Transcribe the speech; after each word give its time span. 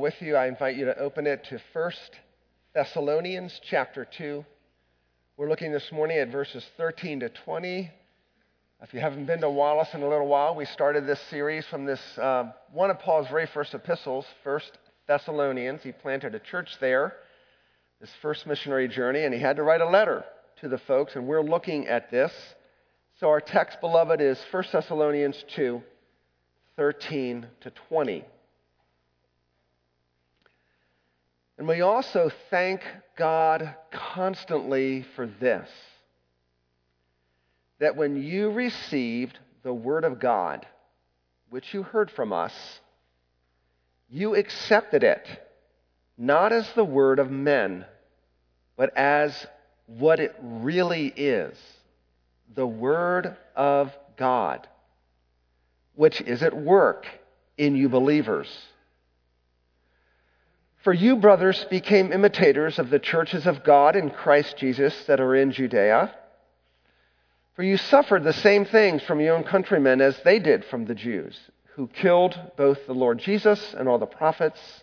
with 0.00 0.20
you, 0.20 0.34
I 0.34 0.46
invite 0.46 0.76
you 0.76 0.86
to 0.86 0.98
open 0.98 1.26
it 1.26 1.44
to 1.50 1.60
1 1.74 1.92
Thessalonians 2.74 3.60
chapter 3.68 4.06
2. 4.16 4.42
We're 5.36 5.50
looking 5.50 5.72
this 5.72 5.92
morning 5.92 6.16
at 6.16 6.32
verses 6.32 6.64
13 6.78 7.20
to 7.20 7.28
20. 7.28 7.90
If 8.82 8.94
you 8.94 9.00
haven't 9.00 9.26
been 9.26 9.42
to 9.42 9.50
Wallace 9.50 9.90
in 9.92 10.00
a 10.02 10.08
little 10.08 10.26
while, 10.26 10.54
we 10.54 10.64
started 10.64 11.06
this 11.06 11.20
series 11.28 11.66
from 11.66 11.84
this 11.84 12.00
uh, 12.16 12.50
one 12.72 12.90
of 12.90 12.98
Paul's 12.98 13.28
very 13.28 13.44
first 13.44 13.74
epistles, 13.74 14.24
1 14.42 14.60
Thessalonians. 15.06 15.82
He 15.82 15.92
planted 15.92 16.34
a 16.34 16.40
church 16.40 16.70
there, 16.80 17.16
his 18.00 18.10
first 18.22 18.46
missionary 18.46 18.88
journey, 18.88 19.24
and 19.24 19.34
he 19.34 19.40
had 19.40 19.56
to 19.56 19.62
write 19.62 19.82
a 19.82 19.90
letter 19.90 20.24
to 20.62 20.68
the 20.68 20.78
folks, 20.78 21.14
and 21.14 21.26
we're 21.26 21.42
looking 21.42 21.88
at 21.88 22.10
this. 22.10 22.32
So 23.18 23.28
our 23.28 23.42
text, 23.42 23.82
beloved, 23.82 24.22
is 24.22 24.40
1 24.50 24.64
Thessalonians 24.72 25.44
2, 25.54 25.82
13 26.76 27.46
to 27.60 27.70
20. 27.90 28.24
And 31.60 31.68
we 31.68 31.82
also 31.82 32.32
thank 32.48 32.80
God 33.18 33.74
constantly 33.92 35.04
for 35.14 35.26
this 35.26 35.68
that 37.80 37.96
when 37.96 38.16
you 38.16 38.50
received 38.50 39.38
the 39.62 39.74
Word 39.74 40.04
of 40.04 40.18
God, 40.18 40.66
which 41.50 41.74
you 41.74 41.82
heard 41.82 42.10
from 42.10 42.32
us, 42.32 42.54
you 44.08 44.34
accepted 44.36 45.04
it, 45.04 45.28
not 46.16 46.50
as 46.50 46.66
the 46.72 46.84
Word 46.84 47.18
of 47.18 47.30
men, 47.30 47.84
but 48.78 48.96
as 48.96 49.46
what 49.84 50.18
it 50.18 50.34
really 50.40 51.08
is 51.08 51.58
the 52.54 52.66
Word 52.66 53.36
of 53.54 53.94
God, 54.16 54.66
which 55.94 56.22
is 56.22 56.42
at 56.42 56.56
work 56.56 57.06
in 57.58 57.76
you 57.76 57.90
believers. 57.90 58.48
For 60.82 60.94
you, 60.94 61.16
brothers, 61.16 61.66
became 61.68 62.12
imitators 62.12 62.78
of 62.78 62.88
the 62.88 62.98
churches 62.98 63.46
of 63.46 63.64
God 63.64 63.96
in 63.96 64.10
Christ 64.10 64.56
Jesus 64.56 65.04
that 65.04 65.20
are 65.20 65.34
in 65.34 65.52
Judea. 65.52 66.14
For 67.54 67.62
you 67.62 67.76
suffered 67.76 68.24
the 68.24 68.32
same 68.32 68.64
things 68.64 69.02
from 69.02 69.20
your 69.20 69.36
own 69.36 69.44
countrymen 69.44 70.00
as 70.00 70.18
they 70.22 70.38
did 70.38 70.64
from 70.64 70.86
the 70.86 70.94
Jews, 70.94 71.38
who 71.74 71.86
killed 71.86 72.38
both 72.56 72.86
the 72.86 72.94
Lord 72.94 73.18
Jesus 73.18 73.74
and 73.74 73.88
all 73.88 73.98
the 73.98 74.06
prophets, 74.06 74.82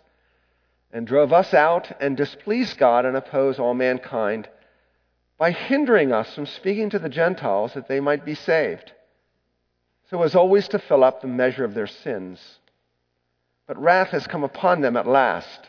and 0.92 1.04
drove 1.04 1.32
us 1.32 1.52
out 1.52 1.90
and 2.00 2.16
displeased 2.16 2.78
God 2.78 3.04
and 3.04 3.16
opposed 3.16 3.58
all 3.58 3.74
mankind 3.74 4.48
by 5.36 5.50
hindering 5.50 6.12
us 6.12 6.32
from 6.32 6.46
speaking 6.46 6.90
to 6.90 6.98
the 7.00 7.08
Gentiles 7.08 7.74
that 7.74 7.88
they 7.88 7.98
might 7.98 8.24
be 8.24 8.34
saved, 8.34 8.92
so 10.10 10.22
as 10.22 10.36
always 10.36 10.68
to 10.68 10.78
fill 10.78 11.02
up 11.02 11.20
the 11.20 11.26
measure 11.26 11.64
of 11.64 11.74
their 11.74 11.86
sins. 11.88 12.40
But 13.66 13.80
wrath 13.80 14.08
has 14.08 14.28
come 14.28 14.44
upon 14.44 14.80
them 14.80 14.96
at 14.96 15.06
last. 15.06 15.68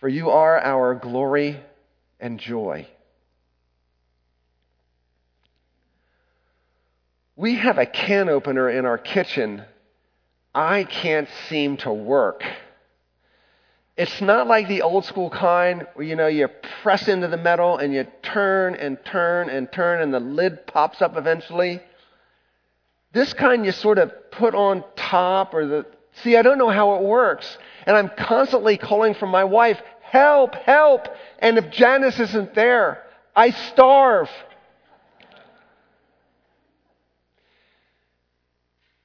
For 0.00 0.08
you 0.08 0.30
are 0.30 0.58
our 0.58 0.94
glory 0.94 1.60
and 2.18 2.40
joy. 2.40 2.88
We 7.36 7.56
have 7.56 7.78
a 7.78 7.86
can 7.86 8.28
opener 8.28 8.68
in 8.68 8.84
our 8.84 8.98
kitchen. 8.98 9.62
I 10.54 10.84
can't 10.84 11.28
seem 11.48 11.76
to 11.78 11.92
work. 11.92 12.44
It's 13.96 14.20
not 14.22 14.46
like 14.46 14.68
the 14.68 14.82
old 14.82 15.04
school 15.04 15.28
kind 15.28 15.86
where 15.94 16.06
you 16.06 16.16
know 16.16 16.26
you 16.26 16.48
press 16.82 17.06
into 17.06 17.28
the 17.28 17.36
metal 17.36 17.76
and 17.76 17.92
you 17.92 18.06
turn 18.22 18.74
and 18.74 18.98
turn 19.04 19.50
and 19.50 19.70
turn 19.70 20.00
and 20.00 20.12
the 20.12 20.20
lid 20.20 20.66
pops 20.66 21.02
up 21.02 21.18
eventually. 21.18 21.80
This 23.12 23.34
kind 23.34 23.66
you 23.66 23.72
sort 23.72 23.98
of 23.98 24.30
put 24.30 24.54
on 24.54 24.84
top 24.96 25.52
or 25.52 25.66
the 25.66 25.86
See, 26.22 26.36
I 26.36 26.42
don't 26.42 26.58
know 26.58 26.70
how 26.70 26.96
it 26.96 27.02
works. 27.02 27.58
And 27.86 27.96
I'm 27.96 28.10
constantly 28.10 28.76
calling 28.76 29.14
for 29.14 29.26
my 29.26 29.44
wife, 29.44 29.80
help, 30.02 30.54
help. 30.54 31.06
And 31.38 31.58
if 31.58 31.70
Janice 31.70 32.18
isn't 32.20 32.54
there, 32.54 33.02
I 33.34 33.50
starve. 33.50 34.28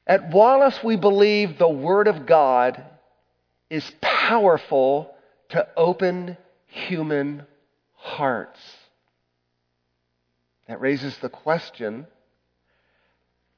At 0.08 0.30
Wallace, 0.30 0.80
we 0.84 0.98
believe 0.98 1.58
the 1.58 1.70
Word 1.70 2.08
of 2.08 2.26
God 2.26 2.84
is 3.70 3.90
powerful 4.02 5.16
to 5.50 5.68
open 5.76 6.38
human 6.68 7.44
hearts. 7.96 8.60
That 10.68 10.82
raises 10.82 11.18
the 11.18 11.30
question 11.30 12.08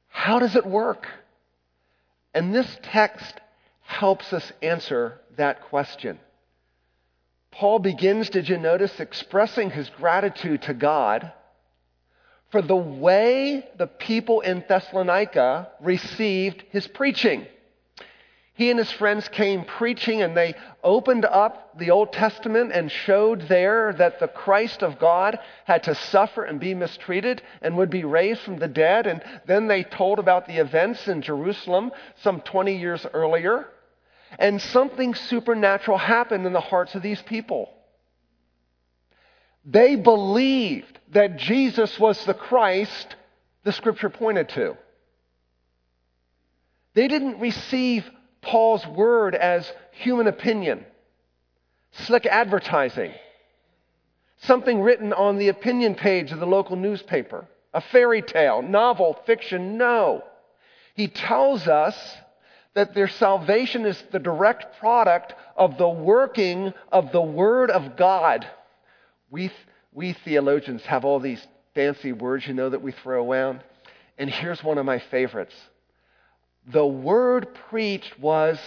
how 0.10 0.40
does 0.40 0.56
it 0.56 0.66
work? 0.66 1.08
And 2.34 2.54
this 2.54 2.68
text 2.82 3.40
helps 3.88 4.32
us 4.32 4.52
answer 4.62 5.20
that 5.38 5.64
question. 5.64 6.20
Paul 7.52 7.80
begins, 7.80 8.30
did 8.30 8.48
you 8.48 8.58
notice, 8.58 9.00
expressing 9.00 9.72
his 9.72 9.90
gratitude 9.90 10.62
to 10.64 10.76
God 10.76 11.32
for 12.52 12.62
the 12.62 12.76
way 12.76 13.68
the 13.78 13.88
people 13.88 14.42
in 14.42 14.64
Thessalonica 14.68 15.70
received 15.82 16.64
his 16.70 16.88
preaching. 16.88 17.46
He 18.54 18.72
and 18.72 18.80
his 18.80 18.92
friends 18.92 19.28
came 19.28 19.66
preaching 19.66 20.24
and 20.24 20.36
they 20.36 20.56
opened 20.84 21.26
up 21.26 21.78
the 21.78 21.92
Old 21.92 22.12
Testament 22.12 22.72
and 22.74 22.92
showed 22.92 23.42
there 23.42 23.94
that 23.94 24.20
the 24.20 24.28
Christ 24.28 24.82
of 24.82 24.98
God 24.98 25.38
had 25.66 25.84
to 25.84 25.94
suffer 25.94 26.44
and 26.44 26.60
be 26.60 26.74
mistreated 26.74 27.44
and 27.62 27.78
would 27.78 27.92
be 27.92 28.04
raised 28.04 28.42
from 28.42 28.58
the 28.58 28.68
dead. 28.68 29.06
And 29.06 29.22
then 29.46 29.68
they 29.68 29.84
told 29.84 30.18
about 30.18 30.48
the 30.48 30.58
events 30.58 31.08
in 31.08 31.22
Jerusalem 31.22 31.92
some 32.24 32.42
20 32.42 32.78
years 32.78 33.06
earlier. 33.14 33.68
And 34.38 34.62
something 34.62 35.16
supernatural 35.16 35.98
happened 35.98 36.46
in 36.46 36.54
the 36.54 36.60
hearts 36.60 36.96
of 36.96 37.02
these 37.02 37.22
people. 37.22 37.70
They 39.66 39.96
believed 39.96 41.00
that 41.12 41.38
Jesus 41.38 42.00
was 42.00 42.24
the 42.26 42.34
Christ 42.34 43.16
the 43.64 43.74
scripture 43.74 44.10
pointed 44.10 44.48
to. 44.50 44.78
They 46.94 47.08
didn't 47.08 47.40
receive 47.40 48.10
Paul's 48.42 48.86
word 48.88 49.36
as 49.36 49.72
human 49.92 50.28
opinion, 50.28 50.86
slick 51.92 52.26
advertising, 52.26 53.12
something 54.38 54.82
written 54.82 55.12
on 55.12 55.38
the 55.38 55.50
opinion 55.50 55.96
page 55.96 56.32
of 56.32 56.40
the 56.40 56.48
local 56.48 56.78
newspaper, 56.78 57.46
a 57.74 57.82
fairy 57.82 58.22
tale, 58.22 58.62
novel, 58.62 59.20
fiction. 59.26 59.78
No. 59.78 60.24
He 60.96 61.08
tells 61.10 61.68
us 61.68 61.96
that 62.78 62.94
their 62.94 63.08
salvation 63.08 63.88
is 63.88 64.02
the 64.12 64.20
direct 64.20 64.80
product 64.80 65.34
of 65.56 65.80
the 65.80 65.90
working 65.90 66.72
of 66.92 67.12
the 67.12 67.22
Word 67.22 67.72
of 67.72 67.98
God. 67.98 68.46
We, 69.32 69.52
we 69.92 70.14
theologians 70.14 70.84
have 70.84 71.04
all 71.04 71.20
these 71.20 71.46
fancy 71.74 72.12
words, 72.12 72.46
you 72.46 72.54
know, 72.54 72.70
that 72.70 72.84
we 72.84 72.92
throw 72.92 73.28
around. 73.28 73.64
And 74.20 74.30
here's 74.30 74.64
one 74.64 74.78
of 74.78 74.86
my 74.86 75.00
favorites 75.00 75.56
the 76.68 76.86
word 76.86 77.48
preached 77.70 78.20
was 78.20 78.60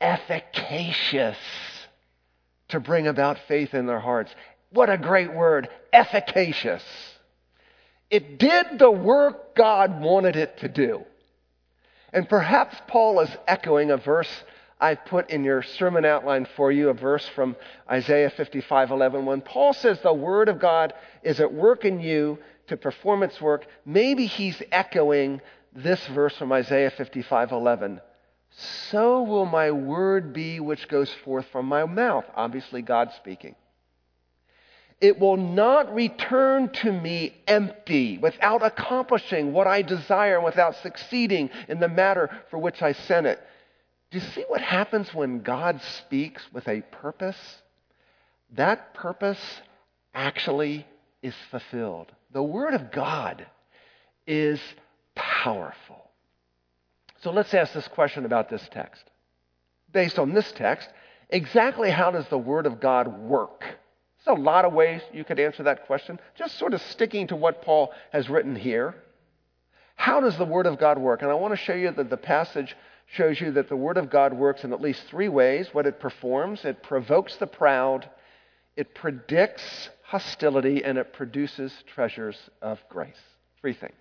efficacious 0.00 1.36
to 2.68 2.80
bring 2.80 3.06
about 3.06 3.38
faith 3.46 3.74
in 3.74 3.86
their 3.86 4.00
hearts. 4.00 4.34
What 4.70 4.90
a 4.90 4.98
great 4.98 5.32
word, 5.32 5.68
efficacious. 5.92 6.82
It 8.10 8.40
did 8.40 8.80
the 8.80 8.90
work 8.90 9.54
God 9.54 10.00
wanted 10.00 10.34
it 10.34 10.58
to 10.58 10.68
do. 10.68 11.04
And 12.14 12.28
perhaps 12.28 12.76
Paul 12.86 13.18
is 13.20 13.36
echoing 13.48 13.90
a 13.90 13.96
verse 13.96 14.30
I 14.80 14.94
put 14.94 15.30
in 15.30 15.42
your 15.42 15.62
sermon 15.62 16.04
outline 16.04 16.46
for 16.56 16.70
you, 16.70 16.88
a 16.88 16.94
verse 16.94 17.26
from 17.34 17.56
Isaiah 17.90 18.30
55 18.30 18.92
11. 18.92 19.26
When 19.26 19.40
Paul 19.40 19.72
says 19.72 20.00
the 20.00 20.14
word 20.14 20.48
of 20.48 20.60
God 20.60 20.94
is 21.24 21.40
at 21.40 21.52
work 21.52 21.84
in 21.84 21.98
you 21.98 22.38
to 22.68 22.76
perform 22.76 23.24
its 23.24 23.40
work, 23.40 23.66
maybe 23.84 24.26
he's 24.26 24.62
echoing 24.70 25.40
this 25.74 26.06
verse 26.06 26.36
from 26.36 26.52
Isaiah 26.52 26.92
55:11. 26.92 28.00
So 28.90 29.22
will 29.22 29.46
my 29.46 29.72
word 29.72 30.32
be 30.32 30.60
which 30.60 30.86
goes 30.86 31.12
forth 31.24 31.46
from 31.46 31.66
my 31.66 31.84
mouth. 31.84 32.26
Obviously, 32.36 32.82
God 32.82 33.10
speaking. 33.16 33.56
It 35.04 35.20
will 35.20 35.36
not 35.36 35.94
return 35.94 36.70
to 36.80 36.90
me 36.90 37.34
empty, 37.46 38.16
without 38.16 38.62
accomplishing 38.62 39.52
what 39.52 39.66
I 39.66 39.82
desire, 39.82 40.40
without 40.40 40.76
succeeding 40.76 41.50
in 41.68 41.78
the 41.78 41.90
matter 41.90 42.30
for 42.50 42.56
which 42.56 42.80
I 42.80 42.92
sent 42.92 43.26
it. 43.26 43.38
Do 44.10 44.16
you 44.16 44.24
see 44.24 44.46
what 44.48 44.62
happens 44.62 45.12
when 45.12 45.42
God 45.42 45.82
speaks 45.98 46.42
with 46.54 46.66
a 46.68 46.80
purpose? 46.80 47.36
That 48.54 48.94
purpose 48.94 49.60
actually 50.14 50.86
is 51.22 51.34
fulfilled. 51.50 52.10
The 52.32 52.42
Word 52.42 52.72
of 52.72 52.90
God 52.90 53.44
is 54.26 54.58
powerful. 55.14 56.08
So 57.20 57.30
let's 57.30 57.52
ask 57.52 57.74
this 57.74 57.88
question 57.88 58.24
about 58.24 58.48
this 58.48 58.66
text. 58.70 59.04
Based 59.92 60.18
on 60.18 60.32
this 60.32 60.50
text, 60.52 60.88
exactly 61.28 61.90
how 61.90 62.10
does 62.10 62.26
the 62.28 62.38
Word 62.38 62.64
of 62.64 62.80
God 62.80 63.18
work? 63.18 63.64
There's 64.24 64.38
a 64.38 64.40
lot 64.40 64.64
of 64.64 64.72
ways 64.72 65.02
you 65.12 65.24
could 65.24 65.38
answer 65.38 65.64
that 65.64 65.86
question, 65.86 66.18
just 66.34 66.58
sort 66.58 66.72
of 66.72 66.80
sticking 66.82 67.26
to 67.28 67.36
what 67.36 67.62
Paul 67.62 67.92
has 68.12 68.30
written 68.30 68.56
here. 68.56 68.94
How 69.96 70.20
does 70.20 70.36
the 70.38 70.44
Word 70.44 70.66
of 70.66 70.78
God 70.78 70.98
work? 70.98 71.22
And 71.22 71.30
I 71.30 71.34
want 71.34 71.52
to 71.52 71.62
show 71.62 71.74
you 71.74 71.90
that 71.90 72.10
the 72.10 72.16
passage 72.16 72.74
shows 73.06 73.40
you 73.40 73.52
that 73.52 73.68
the 73.68 73.76
Word 73.76 73.96
of 73.96 74.10
God 74.10 74.32
works 74.32 74.64
in 74.64 74.72
at 74.72 74.80
least 74.80 75.04
three 75.08 75.28
ways. 75.28 75.68
What 75.72 75.86
it 75.86 76.00
performs, 76.00 76.64
it 76.64 76.82
provokes 76.82 77.36
the 77.36 77.46
proud, 77.46 78.08
it 78.76 78.94
predicts 78.94 79.90
hostility, 80.02 80.82
and 80.84 80.96
it 80.98 81.12
produces 81.12 81.72
treasures 81.94 82.36
of 82.62 82.82
grace. 82.88 83.20
Three 83.60 83.74
things. 83.74 83.92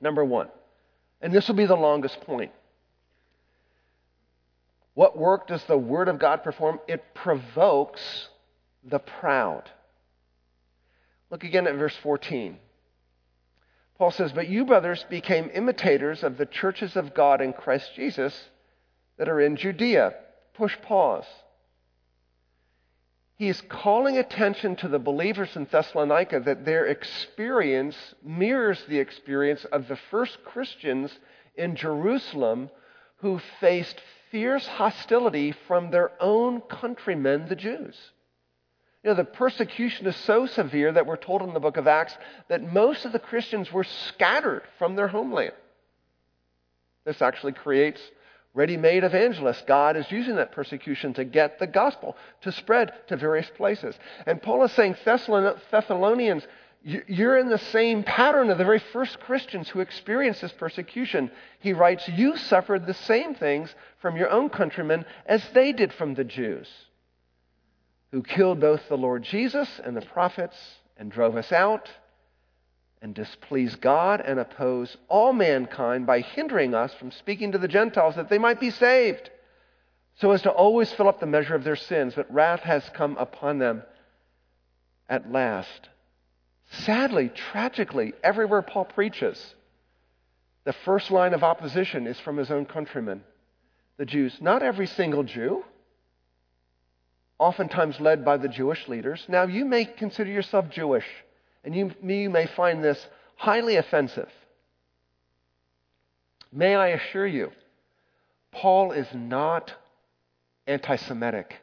Number 0.00 0.24
one, 0.24 0.48
and 1.20 1.32
this 1.32 1.48
will 1.48 1.54
be 1.54 1.66
the 1.66 1.76
longest 1.76 2.20
point. 2.22 2.52
What 4.94 5.16
work 5.18 5.46
does 5.46 5.62
the 5.64 5.78
Word 5.78 6.08
of 6.08 6.18
God 6.18 6.42
perform? 6.42 6.80
It 6.86 7.14
provokes 7.14 8.28
the 8.84 8.98
proud. 8.98 9.70
Look 11.30 11.44
again 11.44 11.66
at 11.66 11.76
verse 11.76 11.96
14. 12.02 12.58
Paul 13.98 14.10
says, 14.10 14.32
But 14.32 14.48
you, 14.48 14.64
brothers, 14.64 15.04
became 15.08 15.50
imitators 15.54 16.22
of 16.22 16.36
the 16.36 16.46
churches 16.46 16.96
of 16.96 17.14
God 17.14 17.40
in 17.40 17.52
Christ 17.52 17.92
Jesus 17.94 18.48
that 19.16 19.28
are 19.28 19.40
in 19.40 19.56
Judea. 19.56 20.14
Push 20.54 20.76
pause. 20.82 21.26
He 23.36 23.48
is 23.48 23.60
calling 23.62 24.18
attention 24.18 24.76
to 24.76 24.88
the 24.88 24.98
believers 24.98 25.56
in 25.56 25.66
Thessalonica 25.70 26.40
that 26.40 26.64
their 26.64 26.86
experience 26.86 27.96
mirrors 28.22 28.84
the 28.88 28.98
experience 28.98 29.64
of 29.72 29.88
the 29.88 29.98
first 30.10 30.44
Christians 30.44 31.10
in 31.56 31.74
Jerusalem 31.76 32.70
who 33.16 33.40
faced 33.60 34.00
fierce 34.30 34.66
hostility 34.66 35.52
from 35.66 35.90
their 35.90 36.12
own 36.20 36.60
countrymen, 36.60 37.46
the 37.48 37.56
Jews. 37.56 37.96
You 39.02 39.10
know, 39.10 39.16
the 39.16 39.24
persecution 39.24 40.06
is 40.06 40.16
so 40.16 40.46
severe 40.46 40.92
that 40.92 41.06
we're 41.06 41.16
told 41.16 41.42
in 41.42 41.54
the 41.54 41.60
book 41.60 41.76
of 41.76 41.88
Acts 41.88 42.16
that 42.48 42.72
most 42.72 43.04
of 43.04 43.12
the 43.12 43.18
Christians 43.18 43.72
were 43.72 43.84
scattered 43.84 44.62
from 44.78 44.94
their 44.94 45.08
homeland. 45.08 45.54
This 47.04 47.20
actually 47.20 47.52
creates 47.52 48.00
ready 48.54 48.76
made 48.76 49.02
evangelists. 49.02 49.64
God 49.66 49.96
is 49.96 50.10
using 50.12 50.36
that 50.36 50.52
persecution 50.52 51.14
to 51.14 51.24
get 51.24 51.58
the 51.58 51.66
gospel 51.66 52.16
to 52.42 52.52
spread 52.52 52.92
to 53.08 53.16
various 53.16 53.50
places. 53.56 53.96
And 54.24 54.40
Paul 54.40 54.62
is 54.62 54.72
saying, 54.72 54.96
Thessalonians, 55.04 56.46
you're 56.84 57.38
in 57.38 57.48
the 57.48 57.58
same 57.58 58.04
pattern 58.04 58.50
of 58.50 58.58
the 58.58 58.64
very 58.64 58.78
first 58.92 59.18
Christians 59.20 59.68
who 59.68 59.80
experienced 59.80 60.42
this 60.42 60.52
persecution. 60.52 61.30
He 61.58 61.72
writes, 61.72 62.06
You 62.08 62.36
suffered 62.36 62.86
the 62.86 62.94
same 62.94 63.34
things 63.34 63.74
from 64.00 64.16
your 64.16 64.30
own 64.30 64.48
countrymen 64.48 65.06
as 65.26 65.42
they 65.54 65.72
did 65.72 65.92
from 65.92 66.14
the 66.14 66.24
Jews 66.24 66.68
who 68.12 68.22
killed 68.22 68.60
both 68.60 68.88
the 68.88 68.96
Lord 68.96 69.24
Jesus 69.24 69.80
and 69.82 69.96
the 69.96 70.02
prophets 70.02 70.56
and 70.96 71.10
drove 71.10 71.36
us 71.36 71.50
out 71.50 71.90
and 73.00 73.14
displeased 73.14 73.80
God 73.80 74.20
and 74.20 74.38
oppose 74.38 74.96
all 75.08 75.32
mankind 75.32 76.06
by 76.06 76.20
hindering 76.20 76.74
us 76.74 76.94
from 76.94 77.10
speaking 77.10 77.52
to 77.52 77.58
the 77.58 77.66
Gentiles 77.66 78.14
that 78.14 78.28
they 78.28 78.38
might 78.38 78.60
be 78.60 78.70
saved, 78.70 79.30
so 80.20 80.30
as 80.30 80.42
to 80.42 80.50
always 80.50 80.92
fill 80.92 81.08
up 81.08 81.18
the 81.18 81.26
measure 81.26 81.54
of 81.54 81.64
their 81.64 81.74
sins. 81.74 82.14
But 82.14 82.32
wrath 82.32 82.60
has 82.60 82.88
come 82.90 83.16
upon 83.16 83.58
them 83.58 83.82
at 85.08 85.32
last. 85.32 85.88
Sadly, 86.70 87.30
tragically, 87.30 88.12
everywhere 88.22 88.62
Paul 88.62 88.84
preaches, 88.84 89.54
the 90.64 90.72
first 90.72 91.10
line 91.10 91.34
of 91.34 91.42
opposition 91.42 92.06
is 92.06 92.20
from 92.20 92.36
his 92.36 92.50
own 92.50 92.66
countrymen, 92.66 93.22
the 93.96 94.06
Jews. 94.06 94.36
Not 94.40 94.62
every 94.62 94.86
single 94.86 95.24
Jew, 95.24 95.64
oftentimes 97.42 97.98
led 97.98 98.24
by 98.24 98.36
the 98.36 98.48
Jewish 98.48 98.86
leaders. 98.86 99.24
Now, 99.28 99.42
you 99.44 99.64
may 99.64 99.84
consider 99.84 100.30
yourself 100.30 100.70
Jewish, 100.70 101.06
and 101.64 101.74
you, 101.74 101.92
you 102.02 102.30
may 102.30 102.46
find 102.46 102.82
this 102.82 103.04
highly 103.34 103.76
offensive. 103.76 104.30
May 106.52 106.76
I 106.76 106.88
assure 106.88 107.26
you, 107.26 107.50
Paul 108.52 108.92
is 108.92 109.08
not 109.12 109.72
anti 110.68 110.94
Semitic. 110.94 111.56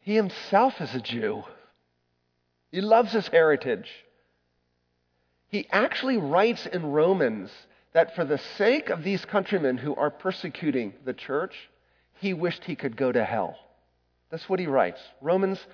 He 0.00 0.14
himself 0.14 0.78
is 0.78 0.94
a 0.94 1.00
Jew. 1.00 1.44
He 2.70 2.82
loves 2.82 3.12
his 3.12 3.28
heritage. 3.28 3.88
He 5.48 5.66
actually 5.70 6.18
writes 6.18 6.66
in 6.66 6.92
Romans 6.92 7.50
that 7.94 8.14
for 8.14 8.24
the 8.24 8.38
sake 8.58 8.90
of 8.90 9.04
these 9.04 9.24
countrymen 9.24 9.78
who 9.78 9.94
are 9.94 10.10
persecuting 10.10 10.92
the 11.06 11.14
church, 11.14 11.54
he 12.20 12.34
wished 12.34 12.64
he 12.64 12.76
could 12.76 12.96
go 12.96 13.10
to 13.10 13.24
hell. 13.24 13.56
That's 14.34 14.48
what 14.48 14.58
he 14.58 14.66
writes. 14.66 15.00
Romans 15.20 15.64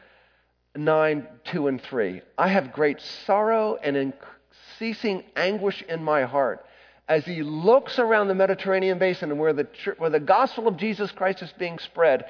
9, 0.77 1.27
2 1.45 1.69
and 1.69 1.81
3. 1.81 2.21
I 2.37 2.49
have 2.49 2.75
great 2.75 3.01
sorrow 3.01 3.79
and 3.83 3.97
unceasing 3.97 5.25
anguish 5.35 5.83
in 5.89 6.05
my 6.05 6.25
heart 6.25 6.67
as 7.09 7.25
he 7.25 7.43
looks 7.43 7.99
around 7.99 8.29
the 8.29 8.35
Mediterranean 8.35 8.99
basin 8.99 9.31
and 9.31 9.41
where 9.41 9.55
the, 9.55 9.67
where 9.97 10.11
the 10.11 10.21
gospel 10.21 10.69
of 10.69 10.77
Jesus 10.77 11.11
Christ 11.11 11.41
is 11.41 11.51
being 11.59 11.79
spread. 11.79 12.27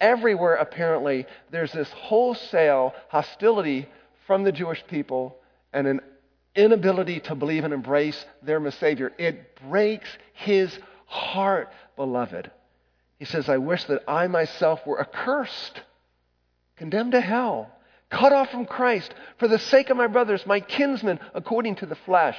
Everywhere, 0.00 0.54
apparently, 0.54 1.26
there's 1.50 1.72
this 1.72 1.90
wholesale 1.90 2.94
hostility 3.08 3.86
from 4.26 4.42
the 4.42 4.52
Jewish 4.52 4.82
people 4.86 5.36
and 5.74 5.86
an 5.86 6.00
inability 6.54 7.20
to 7.20 7.34
believe 7.34 7.64
and 7.64 7.74
embrace 7.74 8.24
their 8.40 8.70
Savior. 8.70 9.12
It 9.18 9.60
breaks 9.68 10.08
his 10.32 10.78
heart, 11.04 11.70
beloved. 11.94 12.50
He 13.24 13.30
says, 13.30 13.48
I 13.48 13.56
wish 13.56 13.84
that 13.84 14.04
I 14.06 14.26
myself 14.26 14.86
were 14.86 15.00
accursed, 15.00 15.80
condemned 16.76 17.12
to 17.12 17.22
hell, 17.22 17.70
cut 18.10 18.34
off 18.34 18.50
from 18.50 18.66
Christ 18.66 19.14
for 19.38 19.48
the 19.48 19.58
sake 19.58 19.88
of 19.88 19.96
my 19.96 20.08
brothers, 20.08 20.44
my 20.44 20.60
kinsmen, 20.60 21.18
according 21.32 21.76
to 21.76 21.86
the 21.86 21.94
flesh. 21.94 22.36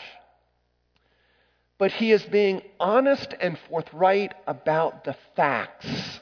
But 1.80 1.92
he 1.94 2.12
is 2.12 2.22
being 2.22 2.62
honest 2.80 3.34
and 3.42 3.58
forthright 3.68 4.36
about 4.46 5.06
the 5.06 5.16
facts. 5.36 6.20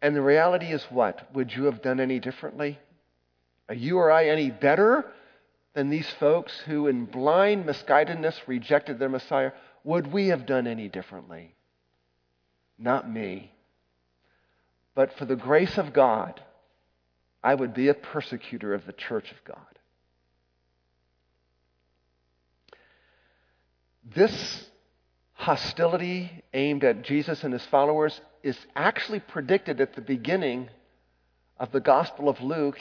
And 0.00 0.14
the 0.14 0.22
reality 0.22 0.66
is 0.66 0.84
what? 0.84 1.34
Would 1.34 1.52
you 1.52 1.64
have 1.64 1.82
done 1.82 1.98
any 1.98 2.20
differently? 2.20 2.78
Are 3.68 3.74
you 3.74 3.98
or 3.98 4.12
I 4.12 4.26
any 4.26 4.52
better 4.52 5.04
than 5.74 5.90
these 5.90 6.08
folks 6.20 6.56
who, 6.60 6.86
in 6.86 7.06
blind 7.06 7.66
misguidedness, 7.66 8.46
rejected 8.46 9.00
their 9.00 9.08
Messiah? 9.08 9.50
Would 9.82 10.12
we 10.12 10.28
have 10.28 10.46
done 10.46 10.68
any 10.68 10.88
differently? 10.88 11.56
Not 12.78 13.10
me. 13.10 13.50
But 14.94 15.16
for 15.16 15.24
the 15.24 15.36
grace 15.36 15.78
of 15.78 15.92
God, 15.92 16.40
I 17.42 17.54
would 17.54 17.74
be 17.74 17.88
a 17.88 17.94
persecutor 17.94 18.74
of 18.74 18.86
the 18.86 18.92
church 18.92 19.30
of 19.30 19.44
God. 19.44 19.56
This 24.14 24.66
hostility 25.34 26.42
aimed 26.52 26.84
at 26.84 27.02
Jesus 27.02 27.44
and 27.44 27.52
his 27.52 27.64
followers 27.66 28.20
is 28.42 28.58
actually 28.74 29.20
predicted 29.20 29.80
at 29.80 29.94
the 29.94 30.00
beginning 30.00 30.68
of 31.58 31.72
the 31.72 31.80
Gospel 31.80 32.28
of 32.28 32.40
Luke 32.40 32.78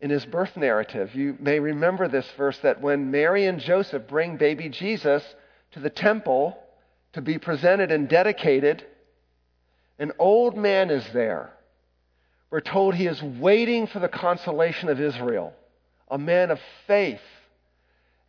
in 0.00 0.10
his 0.10 0.24
birth 0.26 0.56
narrative. 0.56 1.14
You 1.14 1.36
may 1.40 1.60
remember 1.60 2.08
this 2.08 2.30
verse 2.36 2.58
that 2.58 2.80
when 2.80 3.10
Mary 3.10 3.46
and 3.46 3.60
Joseph 3.60 4.06
bring 4.08 4.36
baby 4.36 4.68
Jesus 4.68 5.22
to 5.72 5.80
the 5.80 5.90
temple 5.90 6.58
to 7.12 7.20
be 7.20 7.38
presented 7.38 7.90
and 7.90 8.08
dedicated, 8.08 8.84
an 9.98 10.12
old 10.18 10.56
man 10.56 10.90
is 10.90 11.06
there. 11.12 11.52
We're 12.50 12.60
told 12.60 12.94
he 12.94 13.06
is 13.06 13.22
waiting 13.22 13.86
for 13.86 13.98
the 13.98 14.08
consolation 14.08 14.88
of 14.88 15.00
Israel, 15.00 15.52
a 16.10 16.18
man 16.18 16.50
of 16.50 16.60
faith. 16.86 17.20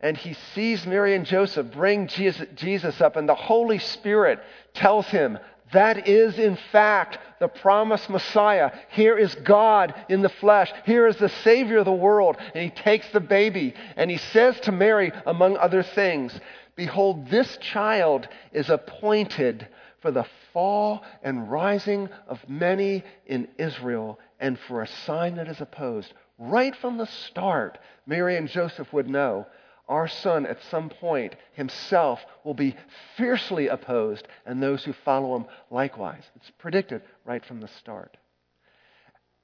And 0.00 0.16
he 0.16 0.34
sees 0.54 0.86
Mary 0.86 1.14
and 1.14 1.26
Joseph 1.26 1.70
bring 1.72 2.06
Jesus 2.08 3.00
up, 3.00 3.16
and 3.16 3.28
the 3.28 3.34
Holy 3.34 3.78
Spirit 3.78 4.40
tells 4.74 5.06
him, 5.06 5.38
that 5.72 6.08
is, 6.08 6.38
in 6.38 6.58
fact, 6.72 7.18
the 7.38 7.48
promised 7.48 8.10
Messiah. 8.10 8.72
Here 8.90 9.16
is 9.16 9.34
God 9.36 9.94
in 10.08 10.20
the 10.22 10.28
flesh. 10.28 10.72
Here 10.84 11.06
is 11.06 11.16
the 11.16 11.28
Savior 11.28 11.78
of 11.78 11.84
the 11.84 11.92
world. 11.92 12.36
And 12.54 12.64
he 12.64 12.70
takes 12.70 13.08
the 13.10 13.20
baby 13.20 13.74
and 13.96 14.10
he 14.10 14.16
says 14.16 14.58
to 14.60 14.72
Mary, 14.72 15.12
among 15.26 15.56
other 15.56 15.82
things, 15.82 16.38
Behold, 16.74 17.28
this 17.28 17.56
child 17.58 18.26
is 18.52 18.68
appointed 18.68 19.68
for 20.00 20.10
the 20.10 20.26
fall 20.52 21.02
and 21.22 21.50
rising 21.50 22.08
of 22.26 22.48
many 22.48 23.04
in 23.26 23.48
Israel, 23.58 24.18
and 24.38 24.58
for 24.58 24.82
a 24.82 24.86
sign 24.86 25.36
that 25.36 25.48
is 25.48 25.60
opposed. 25.60 26.12
Right 26.38 26.74
from 26.76 26.98
the 26.98 27.06
start, 27.06 27.78
Mary 28.06 28.36
and 28.36 28.48
Joseph 28.48 28.92
would 28.92 29.08
know 29.08 29.46
our 29.90 30.06
son 30.06 30.46
at 30.46 30.62
some 30.70 30.88
point 30.88 31.34
himself 31.52 32.20
will 32.44 32.54
be 32.54 32.76
fiercely 33.16 33.66
opposed, 33.66 34.26
and 34.46 34.62
those 34.62 34.84
who 34.84 34.92
follow 34.92 35.36
him 35.36 35.46
likewise. 35.68 36.22
It's 36.36 36.50
predicted 36.58 37.02
right 37.24 37.44
from 37.44 37.60
the 37.60 37.68
start. 37.68 38.16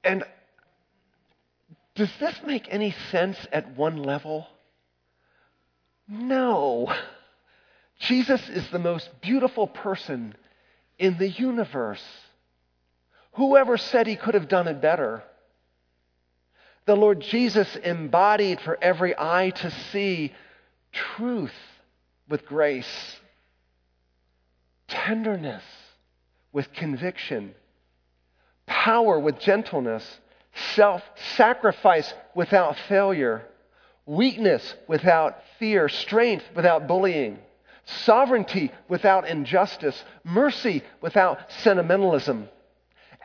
And 0.05 0.23
does 1.95 2.09
this 2.19 2.39
make 2.45 2.67
any 2.71 2.95
sense 3.11 3.37
at 3.51 3.75
one 3.75 3.97
level? 4.01 4.47
No. 6.07 6.93
Jesus 7.99 8.47
is 8.47 8.69
the 8.69 8.79
most 8.79 9.09
beautiful 9.21 9.67
person 9.67 10.33
in 10.97 11.17
the 11.17 11.29
universe. 11.29 12.03
Whoever 13.33 13.77
said 13.77 14.07
he 14.07 14.15
could 14.15 14.33
have 14.33 14.47
done 14.47 14.67
it 14.67 14.81
better? 14.81 15.23
The 16.85 16.95
Lord 16.95 17.19
Jesus 17.19 17.75
embodied 17.75 18.61
for 18.61 18.77
every 18.81 19.13
eye 19.17 19.51
to 19.57 19.69
see 19.91 20.33
truth 20.91 21.53
with 22.29 22.45
grace, 22.45 23.19
tenderness 24.87 25.63
with 26.51 26.71
conviction, 26.73 27.53
power 28.65 29.19
with 29.19 29.39
gentleness, 29.39 30.19
self 30.75 31.03
sacrifice 31.35 32.13
without 32.33 32.77
failure, 32.87 33.45
weakness 34.05 34.73
without 34.87 35.37
fear, 35.59 35.89
strength 35.89 36.45
without 36.55 36.87
bullying, 36.87 37.37
sovereignty 38.05 38.71
without 38.87 39.27
injustice, 39.27 40.03
mercy 40.23 40.83
without 41.01 41.39
sentimentalism 41.51 42.49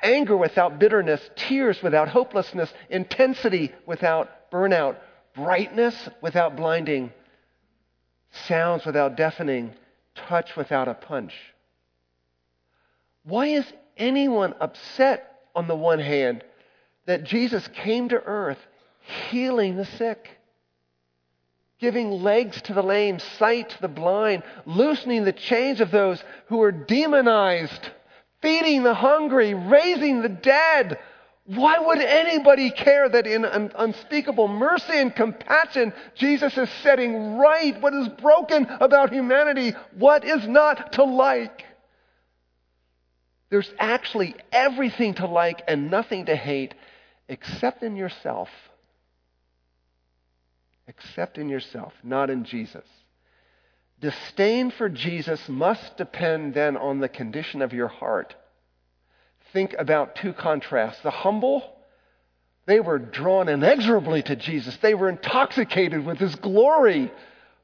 anger 0.02 0.36
without 0.36 0.78
bitterness, 0.78 1.20
tears 1.36 1.82
without 1.82 2.08
hopelessness, 2.08 2.72
intensity 2.90 3.72
without 3.86 4.50
burnout, 4.50 4.96
brightness 5.34 6.08
without 6.20 6.56
blinding, 6.56 7.12
sounds 8.30 8.84
without 8.84 9.16
deafening, 9.16 9.72
touch 10.14 10.56
without 10.56 10.88
a 10.88 10.94
punch. 10.94 11.34
Why 13.24 13.46
is 13.46 13.72
anyone 13.96 14.54
upset 14.60 15.40
on 15.54 15.68
the 15.68 15.76
one 15.76 16.00
hand 16.00 16.42
that 17.06 17.24
Jesus 17.24 17.66
came 17.68 18.08
to 18.08 18.16
earth 18.16 18.58
healing 19.30 19.76
the 19.76 19.84
sick? 19.84 20.38
Giving 21.82 22.22
legs 22.22 22.62
to 22.62 22.72
the 22.72 22.82
lame, 22.82 23.18
sight 23.18 23.68
to 23.68 23.80
the 23.82 23.88
blind, 23.88 24.44
loosening 24.64 25.24
the 25.24 25.32
chains 25.32 25.80
of 25.80 25.90
those 25.90 26.22
who 26.46 26.58
were 26.58 26.70
demonized, 26.70 27.90
feeding 28.40 28.84
the 28.84 28.94
hungry, 28.94 29.52
raising 29.52 30.22
the 30.22 30.28
dead. 30.28 30.96
Why 31.44 31.80
would 31.80 31.98
anybody 31.98 32.70
care 32.70 33.08
that 33.08 33.26
in 33.26 33.44
unspeakable 33.44 34.46
mercy 34.46 34.96
and 34.96 35.12
compassion, 35.12 35.92
Jesus 36.14 36.56
is 36.56 36.70
setting 36.84 37.36
right 37.36 37.78
what 37.82 37.92
is 37.94 38.08
broken 38.10 38.64
about 38.78 39.12
humanity, 39.12 39.74
what 39.98 40.24
is 40.24 40.46
not 40.46 40.92
to 40.92 41.02
like? 41.02 41.64
There's 43.50 43.70
actually 43.80 44.36
everything 44.52 45.14
to 45.14 45.26
like 45.26 45.62
and 45.66 45.90
nothing 45.90 46.26
to 46.26 46.36
hate 46.36 46.74
except 47.28 47.82
in 47.82 47.96
yourself. 47.96 48.48
Except 50.88 51.38
in 51.38 51.48
yourself, 51.48 51.92
not 52.02 52.30
in 52.30 52.44
Jesus. 52.44 52.84
Disdain 54.00 54.72
for 54.72 54.88
Jesus 54.88 55.48
must 55.48 55.96
depend 55.96 56.54
then 56.54 56.76
on 56.76 56.98
the 56.98 57.08
condition 57.08 57.62
of 57.62 57.72
your 57.72 57.86
heart. 57.86 58.34
Think 59.52 59.74
about 59.78 60.16
two 60.16 60.32
contrasts. 60.32 61.00
The 61.02 61.10
humble, 61.10 61.62
they 62.66 62.80
were 62.80 62.98
drawn 62.98 63.48
inexorably 63.48 64.22
to 64.22 64.34
Jesus, 64.34 64.76
they 64.78 64.94
were 64.94 65.08
intoxicated 65.08 66.04
with 66.04 66.18
his 66.18 66.34
glory. 66.34 67.12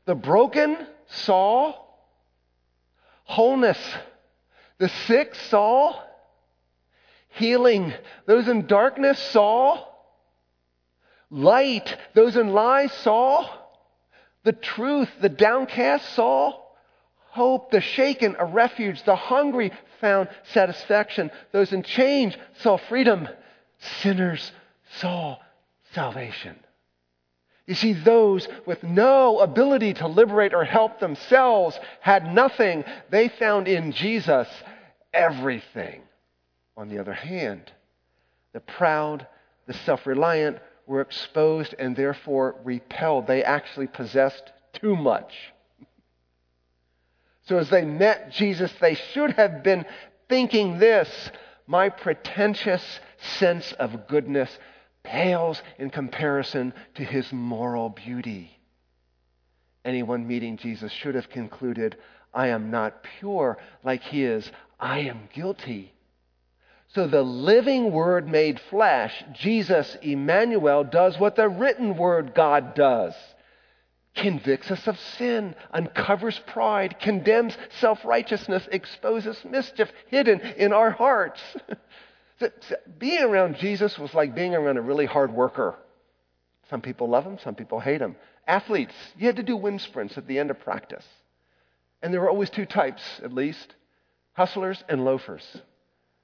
The 0.04 0.14
broken 0.14 0.76
saw 1.08 1.74
wholeness. 3.24 3.78
The 4.78 4.88
sick 4.88 5.34
saw 5.34 6.00
healing. 7.30 7.92
Those 8.26 8.46
in 8.46 8.66
darkness 8.66 9.18
saw 9.18 9.84
light. 11.30 11.96
Those 12.14 12.36
in 12.36 12.52
lies 12.52 12.92
saw 12.92 13.48
the 14.44 14.52
truth, 14.52 15.10
the 15.20 15.28
downcast 15.28 16.14
saw 16.14 16.58
hope, 17.30 17.70
the 17.70 17.80
shaken 17.80 18.36
a 18.38 18.44
refuge, 18.44 19.02
the 19.04 19.16
hungry 19.16 19.72
found 20.00 20.28
satisfaction, 20.52 21.30
those 21.52 21.72
in 21.72 21.82
chains 21.82 22.34
saw 22.60 22.78
freedom, 22.78 23.28
sinners 24.00 24.52
saw 24.96 25.36
salvation. 25.92 26.56
You 27.66 27.74
see, 27.74 27.92
those 27.92 28.48
with 28.64 28.82
no 28.82 29.40
ability 29.40 29.94
to 29.94 30.08
liberate 30.08 30.54
or 30.54 30.64
help 30.64 31.00
themselves 31.00 31.78
had 32.00 32.34
nothing. 32.34 32.84
They 33.10 33.28
found 33.28 33.68
in 33.68 33.92
Jesus 33.92 34.48
everything. 35.12 36.00
On 36.78 36.88
the 36.88 36.98
other 36.98 37.12
hand, 37.12 37.70
the 38.54 38.60
proud, 38.60 39.26
the 39.66 39.74
self 39.74 40.06
reliant, 40.06 40.58
were 40.88 41.02
exposed 41.02 41.74
and 41.78 41.94
therefore 41.94 42.56
repelled. 42.64 43.26
They 43.26 43.44
actually 43.44 43.86
possessed 43.86 44.50
too 44.72 44.96
much. 44.96 45.32
So 47.42 47.58
as 47.58 47.70
they 47.70 47.84
met 47.84 48.32
Jesus, 48.32 48.72
they 48.80 48.94
should 48.94 49.32
have 49.32 49.62
been 49.62 49.84
thinking 50.28 50.78
this 50.78 51.30
my 51.66 51.90
pretentious 51.90 52.82
sense 53.38 53.72
of 53.72 54.08
goodness 54.08 54.50
pales 55.02 55.62
in 55.78 55.90
comparison 55.90 56.72
to 56.94 57.04
his 57.04 57.30
moral 57.32 57.90
beauty. 57.90 58.58
Anyone 59.84 60.26
meeting 60.26 60.56
Jesus 60.56 60.92
should 60.92 61.14
have 61.14 61.30
concluded, 61.30 61.96
I 62.34 62.48
am 62.48 62.70
not 62.70 63.02
pure 63.18 63.58
like 63.84 64.02
he 64.02 64.24
is, 64.24 64.50
I 64.80 65.00
am 65.00 65.28
guilty. 65.32 65.92
So 66.88 67.06
the 67.06 67.22
living 67.22 67.92
word 67.92 68.28
made 68.28 68.60
flesh, 68.70 69.24
Jesus, 69.34 69.96
Emmanuel, 70.02 70.84
does 70.84 71.18
what 71.18 71.36
the 71.36 71.48
written 71.48 71.96
word 71.96 72.34
God 72.34 72.74
does 72.74 73.14
convicts 74.18 74.70
us 74.70 74.86
of 74.86 74.98
sin, 74.98 75.54
uncovers 75.72 76.40
pride, 76.46 76.98
condemns 77.00 77.56
self 77.80 78.04
righteousness, 78.04 78.68
exposes 78.70 79.42
mischief 79.44 79.90
hidden 80.08 80.40
in 80.40 80.72
our 80.72 80.90
hearts. 80.90 81.40
being 82.98 83.22
around 83.22 83.56
Jesus 83.56 83.98
was 83.98 84.14
like 84.14 84.34
being 84.34 84.54
around 84.54 84.76
a 84.76 84.82
really 84.82 85.06
hard 85.06 85.32
worker. 85.32 85.76
Some 86.68 86.80
people 86.80 87.08
love 87.08 87.24
him, 87.24 87.38
some 87.38 87.54
people 87.54 87.80
hate 87.80 88.00
him. 88.00 88.16
Athletes, 88.46 88.94
you 89.16 89.26
had 89.26 89.36
to 89.36 89.42
do 89.42 89.56
wind 89.56 89.80
sprints 89.80 90.18
at 90.18 90.26
the 90.26 90.38
end 90.38 90.50
of 90.50 90.60
practice. 90.60 91.04
And 92.02 92.12
there 92.12 92.20
were 92.20 92.30
always 92.30 92.50
two 92.50 92.66
types, 92.66 93.02
at 93.22 93.32
least 93.32 93.74
hustlers 94.34 94.82
and 94.88 95.04
loafers. 95.04 95.62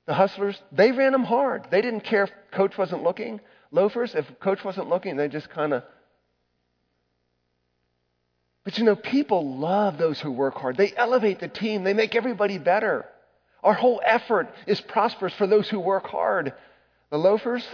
The 0.07 0.15
hustlers, 0.15 0.61
they 0.71 0.93
ran 0.93 1.13
them 1.13 1.25
hard. 1.25 1.67
They 1.71 1.81
didn't 1.81 2.03
care 2.03 2.25
if 2.25 2.31
coach 2.53 2.77
wasn't 2.77 3.03
looking. 3.03 3.41
Loafers, 3.71 4.15
if 4.15 4.27
coach 4.41 4.63
wasn't 4.63 4.89
looking, 4.89 5.17
they 5.17 5.29
just 5.29 5.49
kind 5.51 5.73
of. 5.73 5.83
But 8.65 8.79
you 8.79 8.85
know, 8.85 8.97
people 8.97 9.59
love 9.59 9.99
those 9.99 10.21
who 10.21 10.31
work 10.31 10.57
hard. 10.57 10.77
They 10.77 10.93
elevate 10.97 11.41
the 11.41 11.49
team, 11.49 11.85
they 11.85 11.95
make 11.95 12.15
everybody 12.15 12.59
better. 12.59 13.07
Our 13.63 13.75
whole 13.75 14.01
effort 14.05 14.53
is 14.67 14.81
prosperous 14.81 15.35
for 15.35 15.47
those 15.47 15.69
who 15.69 15.81
work 15.81 16.07
hard. 16.07 16.53
The 17.11 17.17
loafers, 17.17 17.67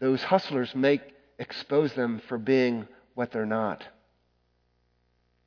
those 0.00 0.22
hustlers 0.22 0.74
make 0.74 1.02
expose 1.38 1.92
them 1.94 2.20
for 2.28 2.36
being 2.36 2.88
what 3.14 3.30
they're 3.30 3.46
not. 3.46 3.84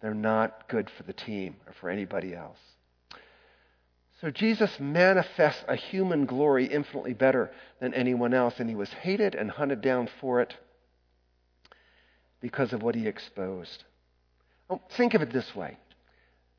They're 0.01 0.13
not 0.13 0.68
good 0.70 0.89
for 0.98 1.03
the 1.03 1.13
team 1.13 1.58
or 1.68 1.74
for 1.74 1.89
anybody 1.89 2.34
else. 2.34 2.58
So 4.22 4.30
Jesus 4.30 4.80
manifests 4.80 5.66
a 5.68 5.75
human 5.75 6.28
glory 6.28 6.68
infinitely 6.68 7.13
better 7.13 7.51
than 7.80 7.96
anyone 7.96 8.36
else, 8.36 8.60
and 8.60 8.70
he 8.70 8.75
was 8.75 8.94
hated 8.94 9.34
and 9.34 9.50
hunted 9.50 9.82
down 9.82 10.08
for 10.20 10.42
it 10.42 10.56
because 12.40 12.72
of 12.72 12.84
what 12.84 12.94
he 12.94 13.08
exposed. 13.08 13.84
Oh, 14.70 14.80
think 14.92 15.16
of 15.16 15.24
it 15.24 15.34
this 15.34 15.56
way 15.56 15.78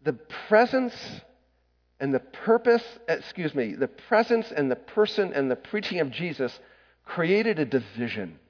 the 0.03 0.15
presence 0.49 0.95
and 2.01 2.13
the 2.13 2.19
purpose, 2.19 2.83
excuse 3.07 3.55
me, 3.55 3.75
the 3.77 3.87
presence 3.87 4.51
and 4.51 4.69
the 4.69 4.77
person 4.77 5.33
and 5.33 5.49
the 5.49 5.55
preaching 5.55 6.01
of 6.01 6.11
Jesus 6.11 6.59
created 7.05 7.61
a 7.61 7.65
division. 7.65 8.41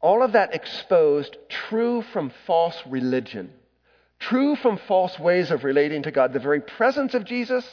All 0.00 0.24
of 0.24 0.32
that 0.32 0.54
exposed 0.54 1.36
true 1.48 2.02
from 2.02 2.32
false 2.46 2.82
religion 2.84 3.52
true 4.28 4.56
from 4.56 4.78
false 4.88 5.18
ways 5.18 5.50
of 5.50 5.64
relating 5.64 6.02
to 6.02 6.10
God. 6.10 6.32
The 6.32 6.38
very 6.38 6.60
presence 6.60 7.14
of 7.14 7.24
Jesus, 7.24 7.64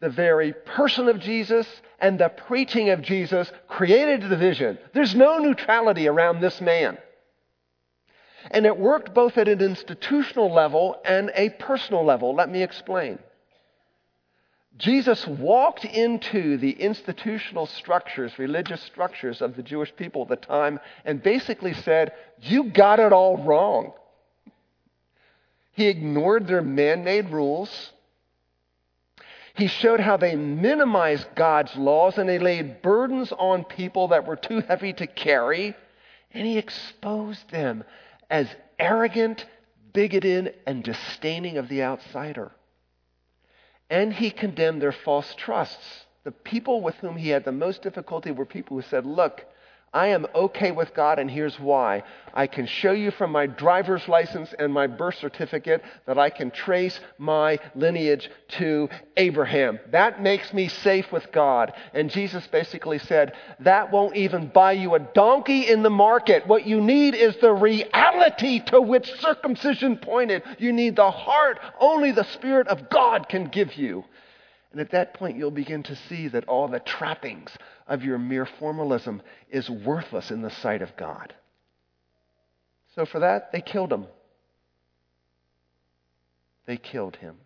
the 0.00 0.08
very 0.08 0.52
person 0.52 1.08
of 1.08 1.20
Jesus, 1.20 1.66
and 1.98 2.18
the 2.18 2.28
preaching 2.28 2.90
of 2.90 3.02
Jesus 3.02 3.50
created 3.68 4.24
a 4.24 4.28
division. 4.28 4.78
There's 4.92 5.14
no 5.14 5.38
neutrality 5.38 6.08
around 6.08 6.40
this 6.40 6.60
man. 6.60 6.98
And 8.50 8.66
it 8.66 8.76
worked 8.76 9.14
both 9.14 9.38
at 9.38 9.48
an 9.48 9.60
institutional 9.60 10.52
level 10.52 11.00
and 11.04 11.30
a 11.34 11.50
personal 11.50 12.04
level. 12.04 12.34
Let 12.34 12.50
me 12.50 12.62
explain. 12.62 13.18
Jesus 14.76 15.26
walked 15.26 15.84
into 15.84 16.56
the 16.58 16.72
institutional 16.72 17.66
structures, 17.66 18.38
religious 18.38 18.82
structures 18.82 19.40
of 19.40 19.54
the 19.54 19.62
Jewish 19.62 19.94
people 19.96 20.22
at 20.22 20.28
the 20.28 20.36
time, 20.36 20.80
and 21.04 21.22
basically 21.22 21.74
said, 21.74 22.12
You 22.40 22.64
got 22.64 23.00
it 23.00 23.12
all 23.12 23.36
wrong. 23.36 23.92
He 25.74 25.88
ignored 25.88 26.46
their 26.46 26.62
man 26.62 27.04
made 27.04 27.30
rules. 27.30 27.92
He 29.54 29.66
showed 29.66 30.00
how 30.00 30.16
they 30.16 30.34
minimized 30.34 31.28
God's 31.34 31.74
laws 31.76 32.16
and 32.16 32.28
they 32.28 32.38
laid 32.38 32.80
burdens 32.82 33.32
on 33.32 33.64
people 33.64 34.08
that 34.08 34.26
were 34.26 34.36
too 34.36 34.60
heavy 34.60 34.92
to 34.94 35.06
carry. 35.06 35.74
And 36.32 36.46
he 36.46 36.58
exposed 36.58 37.50
them 37.50 37.84
as 38.30 38.48
arrogant, 38.78 39.46
bigoted, 39.92 40.54
and 40.66 40.82
disdaining 40.82 41.56
of 41.56 41.68
the 41.68 41.82
outsider. 41.82 42.52
And 43.90 44.12
he 44.12 44.30
condemned 44.30 44.82
their 44.82 44.92
false 44.92 45.34
trusts. 45.36 46.06
The 46.24 46.32
people 46.32 46.80
with 46.80 46.96
whom 46.96 47.16
he 47.16 47.28
had 47.28 47.44
the 47.44 47.52
most 47.52 47.82
difficulty 47.82 48.30
were 48.30 48.46
people 48.46 48.76
who 48.76 48.82
said, 48.82 49.06
Look, 49.06 49.44
I 49.94 50.08
am 50.08 50.26
okay 50.34 50.72
with 50.72 50.92
God, 50.92 51.20
and 51.20 51.30
here's 51.30 51.58
why. 51.60 52.02
I 52.34 52.48
can 52.48 52.66
show 52.66 52.90
you 52.90 53.12
from 53.12 53.30
my 53.30 53.46
driver's 53.46 54.08
license 54.08 54.52
and 54.58 54.72
my 54.72 54.88
birth 54.88 55.14
certificate 55.14 55.84
that 56.06 56.18
I 56.18 56.30
can 56.30 56.50
trace 56.50 56.98
my 57.16 57.60
lineage 57.76 58.28
to 58.58 58.88
Abraham. 59.16 59.78
That 59.92 60.20
makes 60.20 60.52
me 60.52 60.66
safe 60.66 61.12
with 61.12 61.30
God. 61.30 61.74
And 61.94 62.10
Jesus 62.10 62.44
basically 62.48 62.98
said, 62.98 63.34
That 63.60 63.92
won't 63.92 64.16
even 64.16 64.48
buy 64.48 64.72
you 64.72 64.96
a 64.96 64.98
donkey 64.98 65.68
in 65.68 65.84
the 65.84 65.90
market. 65.90 66.44
What 66.48 66.66
you 66.66 66.80
need 66.80 67.14
is 67.14 67.36
the 67.36 67.52
reality 67.52 68.58
to 68.66 68.80
which 68.80 69.14
circumcision 69.20 69.98
pointed. 69.98 70.42
You 70.58 70.72
need 70.72 70.96
the 70.96 71.12
heart 71.12 71.60
only 71.78 72.10
the 72.10 72.24
Spirit 72.24 72.66
of 72.66 72.90
God 72.90 73.28
can 73.28 73.44
give 73.44 73.74
you. 73.74 74.04
And 74.74 74.80
at 74.80 74.90
that 74.90 75.14
point, 75.14 75.36
you'll 75.36 75.52
begin 75.52 75.84
to 75.84 75.94
see 75.94 76.26
that 76.26 76.48
all 76.48 76.66
the 76.66 76.80
trappings 76.80 77.56
of 77.86 78.02
your 78.02 78.18
mere 78.18 78.44
formalism 78.44 79.22
is 79.48 79.70
worthless 79.70 80.32
in 80.32 80.42
the 80.42 80.50
sight 80.50 80.82
of 80.82 80.96
God. 80.96 81.32
So 82.96 83.06
for 83.06 83.20
that, 83.20 83.52
they 83.52 83.60
killed 83.60 83.92
him. 83.92 84.06
They 86.66 86.76
killed 86.76 87.14
him. 87.14 87.36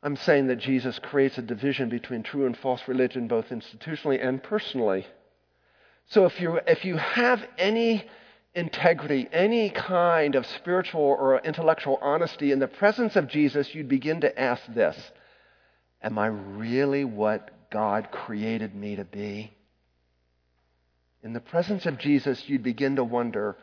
I'm 0.00 0.14
saying 0.14 0.46
that 0.46 0.58
Jesus 0.60 1.00
creates 1.00 1.38
a 1.38 1.42
division 1.42 1.88
between 1.88 2.22
true 2.22 2.46
and 2.46 2.56
false 2.56 2.86
religion, 2.86 3.26
both 3.26 3.48
institutionally 3.48 4.24
and 4.24 4.40
personally. 4.40 5.08
So 6.06 6.24
if 6.24 6.40
you, 6.40 6.60
if 6.68 6.84
you 6.84 6.98
have 6.98 7.44
any 7.58 8.04
integrity, 8.54 9.28
any 9.32 9.70
kind 9.70 10.36
of 10.36 10.46
spiritual 10.46 11.02
or 11.02 11.40
intellectual 11.40 11.98
honesty 12.00 12.52
in 12.52 12.60
the 12.60 12.68
presence 12.68 13.16
of 13.16 13.26
Jesus, 13.26 13.74
you'd 13.74 13.88
begin 13.88 14.20
to 14.20 14.40
ask 14.40 14.62
this 14.72 14.96
Am 16.02 16.18
I 16.18 16.26
really 16.26 17.04
what 17.04 17.50
God 17.70 18.10
created 18.10 18.74
me 18.74 18.96
to 18.96 19.04
be? 19.04 19.52
In 21.22 21.32
the 21.32 21.40
presence 21.40 21.84
of 21.86 21.98
Jesus, 21.98 22.48
you'd 22.48 22.62
begin 22.62 22.96
to 22.96 23.04
wonder 23.04 23.56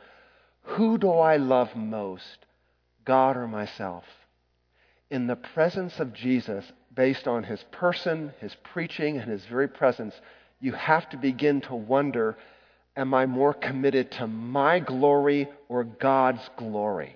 who 0.62 0.98
do 0.98 1.12
I 1.12 1.38
love 1.38 1.76
most, 1.76 2.46
God 3.06 3.38
or 3.38 3.48
myself? 3.48 4.04
In 5.10 5.28
the 5.28 5.36
presence 5.36 6.00
of 6.00 6.14
Jesus, 6.14 6.72
based 6.94 7.28
on 7.28 7.44
his 7.44 7.64
person, 7.72 8.34
his 8.40 8.56
preaching, 8.64 9.18
and 9.18 9.32
his 9.32 9.46
very 9.46 9.68
presence, 9.68 10.14
you 10.60 10.74
have 10.74 11.10
to 11.10 11.18
begin 11.18 11.62
to 11.62 11.76
wonder 11.76 12.38
am 12.96 13.14
I 13.14 13.28
more 13.28 13.54
committed 13.54 14.12
to 14.14 14.28
my 14.28 14.80
glory 14.80 15.48
or 15.70 15.84
God's 15.84 16.50
glory? 16.58 17.16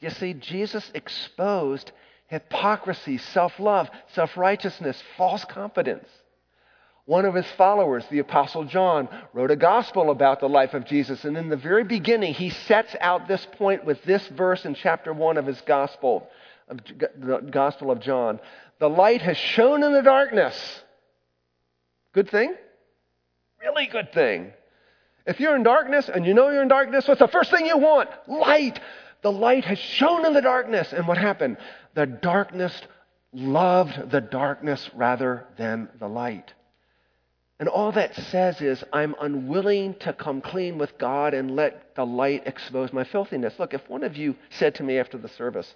You 0.00 0.10
see, 0.10 0.34
Jesus 0.34 0.90
exposed 0.94 1.92
hypocrisy, 2.28 3.18
self 3.18 3.58
love, 3.58 3.90
self 4.14 4.36
righteousness, 4.36 5.02
false 5.16 5.44
confidence. 5.44 6.08
One 7.04 7.24
of 7.24 7.34
his 7.34 7.50
followers, 7.56 8.04
the 8.10 8.18
Apostle 8.18 8.64
John, 8.64 9.08
wrote 9.32 9.50
a 9.50 9.56
gospel 9.56 10.10
about 10.10 10.40
the 10.40 10.48
life 10.48 10.74
of 10.74 10.84
Jesus. 10.84 11.24
And 11.24 11.38
in 11.38 11.48
the 11.48 11.56
very 11.56 11.82
beginning, 11.82 12.34
he 12.34 12.50
sets 12.50 12.94
out 13.00 13.26
this 13.26 13.46
point 13.52 13.86
with 13.86 14.04
this 14.04 14.26
verse 14.28 14.66
in 14.66 14.74
chapter 14.74 15.14
1 15.14 15.38
of 15.38 15.46
his 15.46 15.58
gospel, 15.62 16.28
of 16.68 16.80
the 16.84 17.48
Gospel 17.50 17.90
of 17.90 18.00
John. 18.00 18.40
The 18.78 18.90
light 18.90 19.22
has 19.22 19.38
shone 19.38 19.82
in 19.82 19.94
the 19.94 20.02
darkness. 20.02 20.82
Good 22.12 22.28
thing? 22.28 22.54
Really 23.62 23.86
good 23.86 24.12
thing. 24.12 24.52
If 25.26 25.40
you're 25.40 25.56
in 25.56 25.62
darkness 25.62 26.10
and 26.12 26.26
you 26.26 26.34
know 26.34 26.50
you're 26.50 26.62
in 26.62 26.68
darkness, 26.68 27.08
what's 27.08 27.20
the 27.20 27.28
first 27.28 27.50
thing 27.50 27.64
you 27.64 27.78
want? 27.78 28.10
Light. 28.26 28.78
The 29.22 29.32
light 29.32 29.64
has 29.64 29.78
shone 29.78 30.24
in 30.26 30.32
the 30.32 30.42
darkness. 30.42 30.92
And 30.92 31.08
what 31.08 31.18
happened? 31.18 31.56
the 31.98 32.06
darkness 32.06 32.80
loved 33.32 34.12
the 34.12 34.20
darkness 34.20 34.88
rather 34.94 35.46
than 35.56 35.88
the 35.98 36.06
light. 36.06 36.54
And 37.58 37.68
all 37.68 37.90
that 37.90 38.14
says 38.14 38.60
is, 38.60 38.84
I'm 38.92 39.16
unwilling 39.20 39.94
to 40.00 40.12
come 40.12 40.40
clean 40.40 40.78
with 40.78 40.96
God 40.96 41.34
and 41.34 41.56
let 41.56 41.96
the 41.96 42.06
light 42.06 42.46
expose 42.46 42.92
my 42.92 43.02
filthiness. 43.02 43.58
Look, 43.58 43.74
if 43.74 43.88
one 43.90 44.04
of 44.04 44.16
you 44.16 44.36
said 44.50 44.76
to 44.76 44.84
me 44.84 44.98
after 44.98 45.18
the 45.18 45.28
service, 45.28 45.74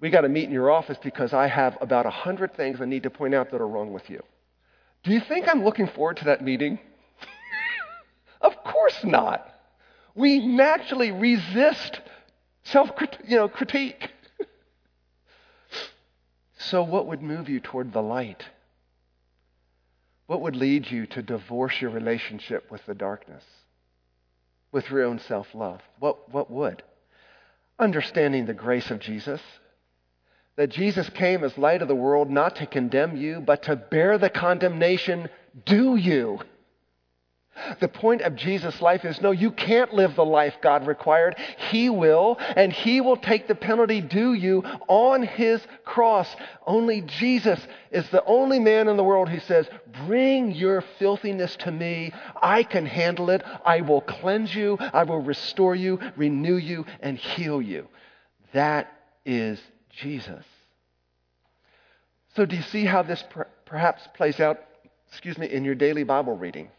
We 0.00 0.08
got 0.08 0.20
to 0.20 0.28
meet 0.28 0.44
in 0.44 0.52
your 0.52 0.70
office 0.70 0.98
because 1.02 1.32
I 1.32 1.48
have 1.48 1.76
about 1.80 2.06
a 2.06 2.10
hundred 2.10 2.54
things 2.54 2.80
I 2.80 2.84
need 2.84 3.02
to 3.02 3.10
point 3.10 3.34
out 3.34 3.50
that 3.50 3.60
are 3.60 3.66
wrong 3.66 3.92
with 3.92 4.08
you. 4.08 4.22
Do 5.02 5.10
you 5.12 5.20
think 5.20 5.48
I'm 5.48 5.64
looking 5.64 5.88
forward 5.88 6.18
to 6.18 6.26
that 6.26 6.44
meeting? 6.44 6.78
of 8.40 8.54
course 8.62 9.02
not. 9.02 9.52
We 10.14 10.46
naturally 10.46 11.10
resist 11.10 12.00
self 12.70 12.90
you 13.26 13.36
know, 13.36 13.48
critique. 13.48 14.10
So, 16.62 16.82
what 16.82 17.06
would 17.06 17.22
move 17.22 17.48
you 17.48 17.58
toward 17.58 17.94
the 17.94 18.02
light? 18.02 18.44
What 20.26 20.42
would 20.42 20.54
lead 20.54 20.90
you 20.90 21.06
to 21.06 21.22
divorce 21.22 21.80
your 21.80 21.90
relationship 21.90 22.70
with 22.70 22.84
the 22.84 22.94
darkness, 22.94 23.42
with 24.70 24.90
your 24.90 25.04
own 25.04 25.20
self 25.20 25.48
love? 25.54 25.80
What, 25.98 26.30
what 26.30 26.50
would? 26.50 26.82
Understanding 27.78 28.44
the 28.44 28.52
grace 28.52 28.90
of 28.90 29.00
Jesus, 29.00 29.40
that 30.56 30.68
Jesus 30.68 31.08
came 31.10 31.42
as 31.42 31.56
light 31.56 31.80
of 31.80 31.88
the 31.88 31.94
world 31.94 32.30
not 32.30 32.56
to 32.56 32.66
condemn 32.66 33.16
you, 33.16 33.40
but 33.40 33.62
to 33.62 33.74
bear 33.74 34.18
the 34.18 34.30
condemnation 34.30 35.30
due 35.64 35.96
you. 35.96 36.40
The 37.80 37.88
point 37.88 38.22
of 38.22 38.36
Jesus' 38.36 38.80
life 38.80 39.04
is 39.04 39.20
no, 39.20 39.32
you 39.32 39.50
can't 39.50 39.92
live 39.92 40.14
the 40.14 40.24
life 40.24 40.54
God 40.62 40.86
required. 40.86 41.36
He 41.70 41.90
will, 41.90 42.36
and 42.56 42.72
He 42.72 43.00
will 43.00 43.16
take 43.16 43.48
the 43.48 43.54
penalty 43.54 44.00
due 44.00 44.32
you 44.32 44.62
on 44.88 45.22
His 45.22 45.60
cross. 45.84 46.34
Only 46.66 47.02
Jesus 47.02 47.60
is 47.90 48.08
the 48.10 48.24
only 48.24 48.58
man 48.58 48.88
in 48.88 48.96
the 48.96 49.04
world 49.04 49.28
who 49.28 49.40
says, 49.40 49.68
Bring 50.06 50.52
your 50.52 50.82
filthiness 50.98 51.56
to 51.56 51.70
me. 51.70 52.12
I 52.40 52.62
can 52.62 52.86
handle 52.86 53.30
it. 53.30 53.42
I 53.64 53.82
will 53.82 54.00
cleanse 54.00 54.54
you. 54.54 54.78
I 54.80 55.04
will 55.04 55.20
restore 55.20 55.74
you, 55.74 55.98
renew 56.16 56.56
you, 56.56 56.86
and 57.00 57.18
heal 57.18 57.60
you. 57.60 57.88
That 58.52 58.92
is 59.24 59.60
Jesus. 59.90 60.44
So, 62.36 62.46
do 62.46 62.56
you 62.56 62.62
see 62.62 62.84
how 62.84 63.02
this 63.02 63.22
per- 63.28 63.48
perhaps 63.66 64.02
plays 64.14 64.40
out, 64.40 64.60
excuse 65.08 65.36
me, 65.36 65.46
in 65.48 65.64
your 65.64 65.74
daily 65.74 66.04
Bible 66.04 66.36
reading? 66.36 66.70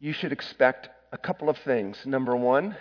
You 0.00 0.12
should 0.12 0.32
expect 0.32 0.88
a 1.12 1.18
couple 1.18 1.48
of 1.48 1.58
things. 1.58 1.96
Number 2.04 2.36
one, 2.36 2.76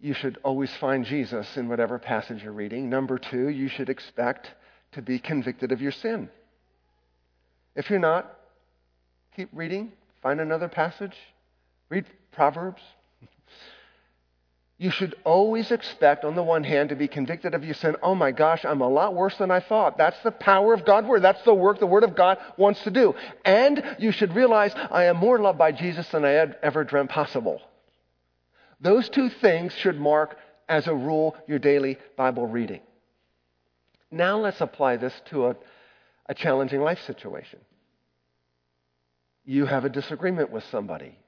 you 0.00 0.14
should 0.14 0.38
always 0.44 0.72
find 0.76 1.04
Jesus 1.04 1.56
in 1.56 1.68
whatever 1.68 1.98
passage 1.98 2.42
you're 2.42 2.52
reading. 2.52 2.88
Number 2.88 3.18
two, 3.18 3.48
you 3.48 3.68
should 3.68 3.88
expect 3.88 4.50
to 4.92 5.02
be 5.02 5.18
convicted 5.18 5.72
of 5.72 5.80
your 5.80 5.92
sin. 5.92 6.28
If 7.74 7.90
you're 7.90 7.98
not, 7.98 8.38
keep 9.34 9.48
reading, 9.52 9.92
find 10.22 10.40
another 10.40 10.68
passage, 10.68 11.16
read 11.88 12.06
Proverbs, 12.32 12.82
you 14.80 14.92
should 14.92 15.16
always 15.24 15.72
expect, 15.72 16.24
on 16.24 16.36
the 16.36 16.42
one 16.42 16.62
hand, 16.62 16.90
to 16.90 16.94
be 16.94 17.08
convicted 17.08 17.52
of 17.52 17.64
your 17.64 17.74
sin. 17.74 17.96
Oh 18.00 18.14
my 18.14 18.30
gosh, 18.30 18.64
I'm 18.64 18.80
a 18.80 18.88
lot 18.88 19.12
worse 19.12 19.36
than 19.36 19.50
I 19.50 19.58
thought. 19.58 19.98
That's 19.98 20.22
the 20.22 20.30
power 20.30 20.72
of 20.72 20.84
God's 20.84 21.08
Word. 21.08 21.22
That's 21.22 21.42
the 21.42 21.52
work 21.52 21.80
the 21.80 21.86
Word 21.86 22.04
of 22.04 22.14
God 22.14 22.38
wants 22.56 22.84
to 22.84 22.92
do. 22.92 23.16
And 23.44 23.82
you 23.98 24.12
should 24.12 24.36
realize 24.36 24.72
I 24.76 25.04
am 25.04 25.16
more 25.16 25.40
loved 25.40 25.58
by 25.58 25.72
Jesus 25.72 26.08
than 26.10 26.24
I 26.24 26.30
had 26.30 26.56
ever 26.62 26.84
dreamt 26.84 27.10
possible. 27.10 27.60
Those 28.80 29.08
two 29.08 29.28
things 29.28 29.72
should 29.72 29.98
mark, 29.98 30.38
as 30.68 30.86
a 30.86 30.94
rule, 30.94 31.34
your 31.48 31.58
daily 31.58 31.98
Bible 32.16 32.46
reading. 32.46 32.80
Now 34.12 34.38
let's 34.38 34.60
apply 34.60 34.98
this 34.98 35.14
to 35.30 35.48
a, 35.48 35.56
a 36.26 36.34
challenging 36.34 36.82
life 36.82 37.00
situation. 37.04 37.58
You 39.44 39.66
have 39.66 39.84
a 39.84 39.88
disagreement 39.88 40.52
with 40.52 40.62
somebody. 40.70 41.18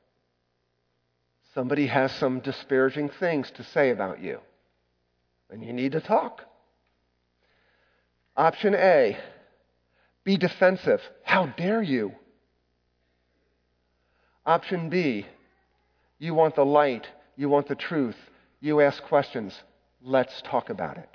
Somebody 1.54 1.86
has 1.86 2.12
some 2.12 2.40
disparaging 2.40 3.10
things 3.10 3.50
to 3.52 3.64
say 3.64 3.90
about 3.90 4.22
you, 4.22 4.38
and 5.50 5.64
you 5.64 5.72
need 5.72 5.92
to 5.92 6.00
talk. 6.00 6.42
Option 8.36 8.74
A 8.74 9.18
be 10.24 10.36
defensive. 10.36 11.00
How 11.24 11.46
dare 11.46 11.82
you? 11.82 12.12
Option 14.46 14.90
B 14.90 15.26
you 16.20 16.34
want 16.34 16.54
the 16.54 16.64
light, 16.64 17.08
you 17.34 17.48
want 17.48 17.66
the 17.66 17.74
truth, 17.74 18.16
you 18.60 18.80
ask 18.80 19.02
questions. 19.04 19.58
Let's 20.02 20.40
talk 20.42 20.68
about 20.70 20.98
it. 20.98 21.08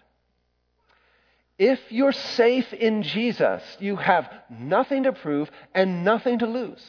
If 1.57 1.79
you're 1.89 2.11
safe 2.11 2.73
in 2.73 3.03
Jesus, 3.03 3.61
you 3.79 3.95
have 3.95 4.29
nothing 4.49 5.03
to 5.03 5.13
prove 5.13 5.49
and 5.73 6.03
nothing 6.03 6.39
to 6.39 6.47
lose. 6.47 6.83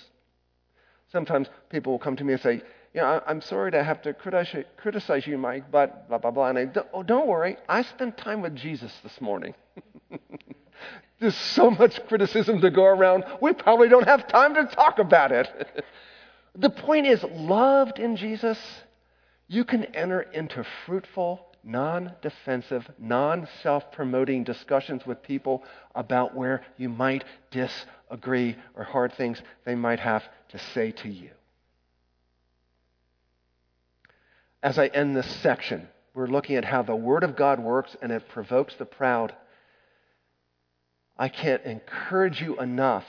Sometimes 1.13 1.47
people 1.71 1.93
will 1.93 2.01
come 2.01 2.17
to 2.17 2.25
me 2.25 2.33
and 2.33 2.43
say, 2.43 2.63
you 2.97 3.03
know, 3.03 3.21
I'm 3.27 3.43
sorry 3.43 3.73
to 3.73 3.85
have 3.85 4.01
to 4.03 4.15
criticize 4.15 5.27
you, 5.27 5.37
Mike, 5.37 5.71
but 5.71 6.09
blah, 6.09 6.17
blah, 6.17 6.31
blah. 6.31 6.49
And 6.49 6.59
I, 6.59 6.83
oh, 6.95 7.03
don't 7.03 7.27
worry. 7.27 7.59
I 7.69 7.83
spent 7.83 8.17
time 8.17 8.41
with 8.41 8.57
Jesus 8.57 8.91
this 9.03 9.21
morning. 9.21 9.55
There's 11.21 11.37
so 11.37 11.71
much 11.71 12.01
criticism 12.07 12.63
to 12.63 12.71
go 12.71 12.85
around, 12.85 13.25
we 13.43 13.53
probably 13.53 13.91
don't 13.91 14.09
have 14.09 14.27
time 14.29 14.55
to 14.55 14.65
talk 14.65 14.99
about 14.99 15.31
it. 15.31 15.85
the 16.55 16.71
point 16.71 17.07
is, 17.07 17.23
loved 17.23 17.99
in 17.99 18.17
Jesus, 18.17 18.59
you 19.47 19.65
can 19.67 19.85
enter 19.95 20.23
into 20.23 20.65
fruitful, 20.87 21.41
non 21.63 22.13
defensive, 22.23 22.89
non 22.99 23.47
self 23.63 23.93
promoting 23.93 24.43
discussions 24.43 25.05
with 25.05 25.23
people 25.23 25.63
about 25.95 26.35
where 26.35 26.65
you 26.79 26.89
might 26.89 27.25
disagree 27.51 28.57
or 28.75 28.85
hard 28.85 29.13
things 29.13 29.43
they 29.67 29.75
might 29.75 30.01
have 30.01 30.23
to 30.49 30.59
say 30.59 30.93
to 30.93 31.11
you. 31.11 31.29
As 34.66 34.81
I 34.81 34.88
end 34.88 35.16
this 35.16 35.31
section, 35.42 35.87
we're 36.12 36.26
looking 36.26 36.57
at 36.57 36.64
how 36.64 36.83
the 36.83 36.96
Word 36.96 37.22
of 37.22 37.37
God 37.37 37.61
works 37.61 37.96
and 38.02 38.11
it 38.11 38.29
provokes 38.29 38.74
the 38.74 38.85
proud. 38.85 39.33
I 41.16 41.29
can't 41.29 41.62
encourage 41.62 42.42
you 42.42 42.59
enough 42.59 43.05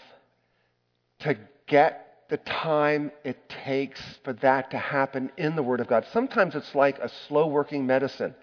to 1.21 1.35
get 1.65 2.25
the 2.29 2.37
time 2.37 3.11
it 3.23 3.49
takes 3.49 3.99
for 4.23 4.33
that 4.33 4.69
to 4.69 4.77
happen 4.77 5.31
in 5.35 5.55
the 5.55 5.63
Word 5.63 5.79
of 5.79 5.87
God. 5.87 6.05
Sometimes 6.13 6.53
it's 6.53 6.75
like 6.75 6.99
a 6.99 7.09
slow 7.27 7.47
working 7.47 7.87
medicine. 7.87 8.35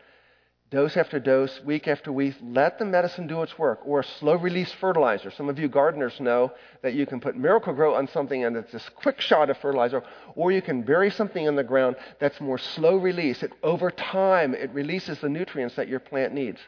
Dose 0.74 0.96
after 0.96 1.20
dose, 1.20 1.60
week 1.64 1.86
after 1.86 2.10
week, 2.10 2.34
let 2.42 2.80
the 2.80 2.84
medicine 2.84 3.28
do 3.28 3.42
its 3.42 3.56
work. 3.56 3.78
Or 3.84 4.00
a 4.00 4.04
slow 4.18 4.34
release 4.34 4.72
fertilizer. 4.72 5.30
Some 5.30 5.48
of 5.48 5.56
you 5.56 5.68
gardeners 5.68 6.18
know 6.18 6.50
that 6.82 6.94
you 6.94 7.06
can 7.06 7.20
put 7.20 7.36
Miracle-Gro 7.36 7.94
on 7.94 8.08
something 8.08 8.44
and 8.44 8.56
it's 8.56 8.72
this 8.72 8.88
quick 8.88 9.20
shot 9.20 9.50
of 9.50 9.58
fertilizer. 9.58 10.02
Or 10.34 10.50
you 10.50 10.60
can 10.60 10.82
bury 10.82 11.12
something 11.12 11.46
in 11.46 11.54
the 11.54 11.62
ground 11.62 11.94
that's 12.18 12.40
more 12.40 12.58
slow 12.58 12.96
release. 12.96 13.44
It, 13.44 13.52
over 13.62 13.88
time, 13.92 14.52
it 14.52 14.68
releases 14.74 15.20
the 15.20 15.28
nutrients 15.28 15.76
that 15.76 15.86
your 15.86 16.00
plant 16.00 16.34
needs. 16.34 16.58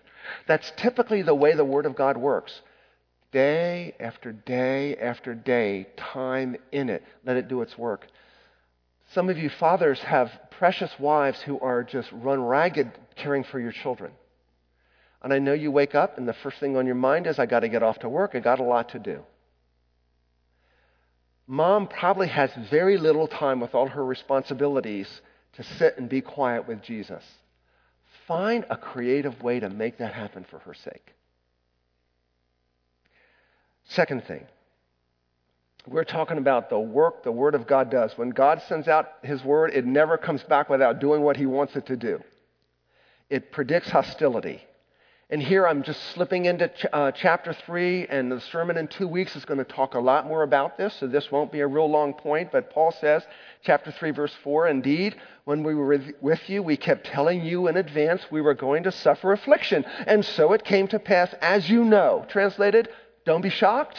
That's 0.46 0.70
typically 0.76 1.22
the 1.22 1.34
way 1.34 1.56
the 1.56 1.64
Word 1.64 1.84
of 1.84 1.96
God 1.96 2.16
works 2.16 2.62
day 3.32 3.96
after 3.98 4.30
day 4.30 4.96
after 4.98 5.34
day, 5.34 5.88
time 5.96 6.54
in 6.70 6.90
it. 6.90 7.02
Let 7.24 7.38
it 7.38 7.48
do 7.48 7.60
its 7.60 7.76
work. 7.76 8.06
Some 9.12 9.28
of 9.28 9.36
you 9.36 9.48
fathers 9.48 9.98
have 9.98 10.30
precious 10.52 10.96
wives 11.00 11.40
who 11.40 11.58
are 11.58 11.82
just 11.82 12.08
run 12.12 12.44
ragged 12.44 12.92
caring 13.16 13.44
for 13.44 13.58
your 13.58 13.72
children. 13.72 14.12
And 15.22 15.32
I 15.32 15.38
know 15.38 15.54
you 15.54 15.72
wake 15.72 15.94
up 15.94 16.18
and 16.18 16.28
the 16.28 16.34
first 16.34 16.58
thing 16.60 16.76
on 16.76 16.86
your 16.86 16.94
mind 16.94 17.26
is, 17.26 17.38
I 17.38 17.46
got 17.46 17.60
to 17.60 17.68
get 17.68 17.82
off 17.82 17.98
to 18.00 18.08
work. 18.08 18.32
I 18.34 18.40
got 18.40 18.60
a 18.60 18.64
lot 18.64 18.90
to 18.90 18.98
do. 18.98 19.22
Mom 21.46 21.86
probably 21.86 22.28
has 22.28 22.50
very 22.70 22.98
little 22.98 23.28
time 23.28 23.60
with 23.60 23.74
all 23.74 23.88
her 23.88 24.04
responsibilities 24.04 25.20
to 25.54 25.62
sit 25.62 25.96
and 25.96 26.08
be 26.08 26.20
quiet 26.20 26.68
with 26.68 26.82
Jesus. 26.82 27.24
Find 28.26 28.64
a 28.68 28.76
creative 28.76 29.42
way 29.42 29.60
to 29.60 29.70
make 29.70 29.98
that 29.98 30.12
happen 30.12 30.44
for 30.50 30.58
her 30.60 30.74
sake. 30.74 31.14
Second 33.88 34.24
thing, 34.24 34.44
we're 35.86 36.04
talking 36.04 36.38
about 36.38 36.68
the 36.68 36.78
work 36.78 37.22
the 37.22 37.30
Word 37.30 37.54
of 37.54 37.68
God 37.68 37.90
does. 37.90 38.12
When 38.16 38.30
God 38.30 38.60
sends 38.68 38.88
out 38.88 39.12
His 39.22 39.44
Word, 39.44 39.72
it 39.72 39.86
never 39.86 40.18
comes 40.18 40.42
back 40.42 40.68
without 40.68 41.00
doing 41.00 41.22
what 41.22 41.36
He 41.36 41.46
wants 41.46 41.76
it 41.76 41.86
to 41.86 41.96
do. 41.96 42.20
It 43.28 43.52
predicts 43.52 43.90
hostility. 43.90 44.62
And 45.28 45.42
here 45.42 45.66
I'm 45.66 45.82
just 45.82 46.00
slipping 46.12 46.44
into 46.44 46.68
ch- 46.68 46.86
uh, 46.92 47.10
chapter 47.10 47.52
3, 47.52 48.06
and 48.06 48.30
the 48.30 48.40
sermon 48.40 48.76
in 48.76 48.86
two 48.86 49.08
weeks 49.08 49.34
is 49.34 49.44
going 49.44 49.58
to 49.58 49.64
talk 49.64 49.94
a 49.94 49.98
lot 49.98 50.24
more 50.24 50.44
about 50.44 50.78
this, 50.78 50.94
so 51.00 51.08
this 51.08 51.32
won't 51.32 51.50
be 51.50 51.58
a 51.58 51.66
real 51.66 51.90
long 51.90 52.14
point. 52.14 52.52
But 52.52 52.70
Paul 52.70 52.92
says, 52.92 53.24
chapter 53.64 53.90
3, 53.90 54.12
verse 54.12 54.32
4 54.44 54.68
Indeed, 54.68 55.16
when 55.44 55.64
we 55.64 55.74
were 55.74 56.00
with 56.20 56.48
you, 56.48 56.62
we 56.62 56.76
kept 56.76 57.06
telling 57.06 57.44
you 57.44 57.66
in 57.66 57.76
advance 57.76 58.22
we 58.30 58.40
were 58.40 58.54
going 58.54 58.84
to 58.84 58.92
suffer 58.92 59.32
affliction. 59.32 59.84
And 60.06 60.24
so 60.24 60.52
it 60.52 60.62
came 60.62 60.86
to 60.88 61.00
pass, 61.00 61.34
as 61.40 61.68
you 61.68 61.82
know. 61.82 62.24
Translated, 62.28 62.88
don't 63.24 63.42
be 63.42 63.50
shocked. 63.50 63.98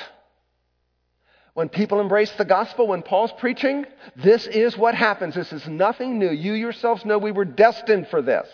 When 1.56 1.68
people 1.68 2.00
embrace 2.00 2.32
the 2.34 2.46
gospel, 2.46 2.88
when 2.88 3.02
Paul's 3.02 3.34
preaching, 3.34 3.86
this 4.16 4.48
is 4.48 4.78
what 4.78 4.96
happens. 4.96 5.36
This 5.36 5.52
is 5.52 5.68
nothing 5.68 6.20
new. 6.20 6.32
You 6.32 6.54
yourselves 6.54 7.04
know 7.04 7.18
we 7.18 7.32
were 7.34 7.44
destined 7.44 8.08
for 8.08 8.22
this. 8.22 8.48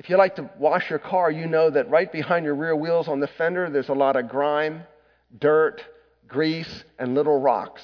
If 0.00 0.08
you 0.08 0.16
like 0.16 0.36
to 0.36 0.48
wash 0.58 0.88
your 0.88 0.98
car, 0.98 1.30
you 1.30 1.46
know 1.46 1.68
that 1.68 1.90
right 1.90 2.10
behind 2.10 2.46
your 2.46 2.54
rear 2.54 2.74
wheels 2.74 3.06
on 3.06 3.20
the 3.20 3.26
fender, 3.26 3.68
there's 3.68 3.90
a 3.90 3.92
lot 3.92 4.16
of 4.16 4.30
grime, 4.30 4.84
dirt, 5.38 5.84
grease, 6.26 6.84
and 6.98 7.14
little 7.14 7.38
rocks. 7.38 7.82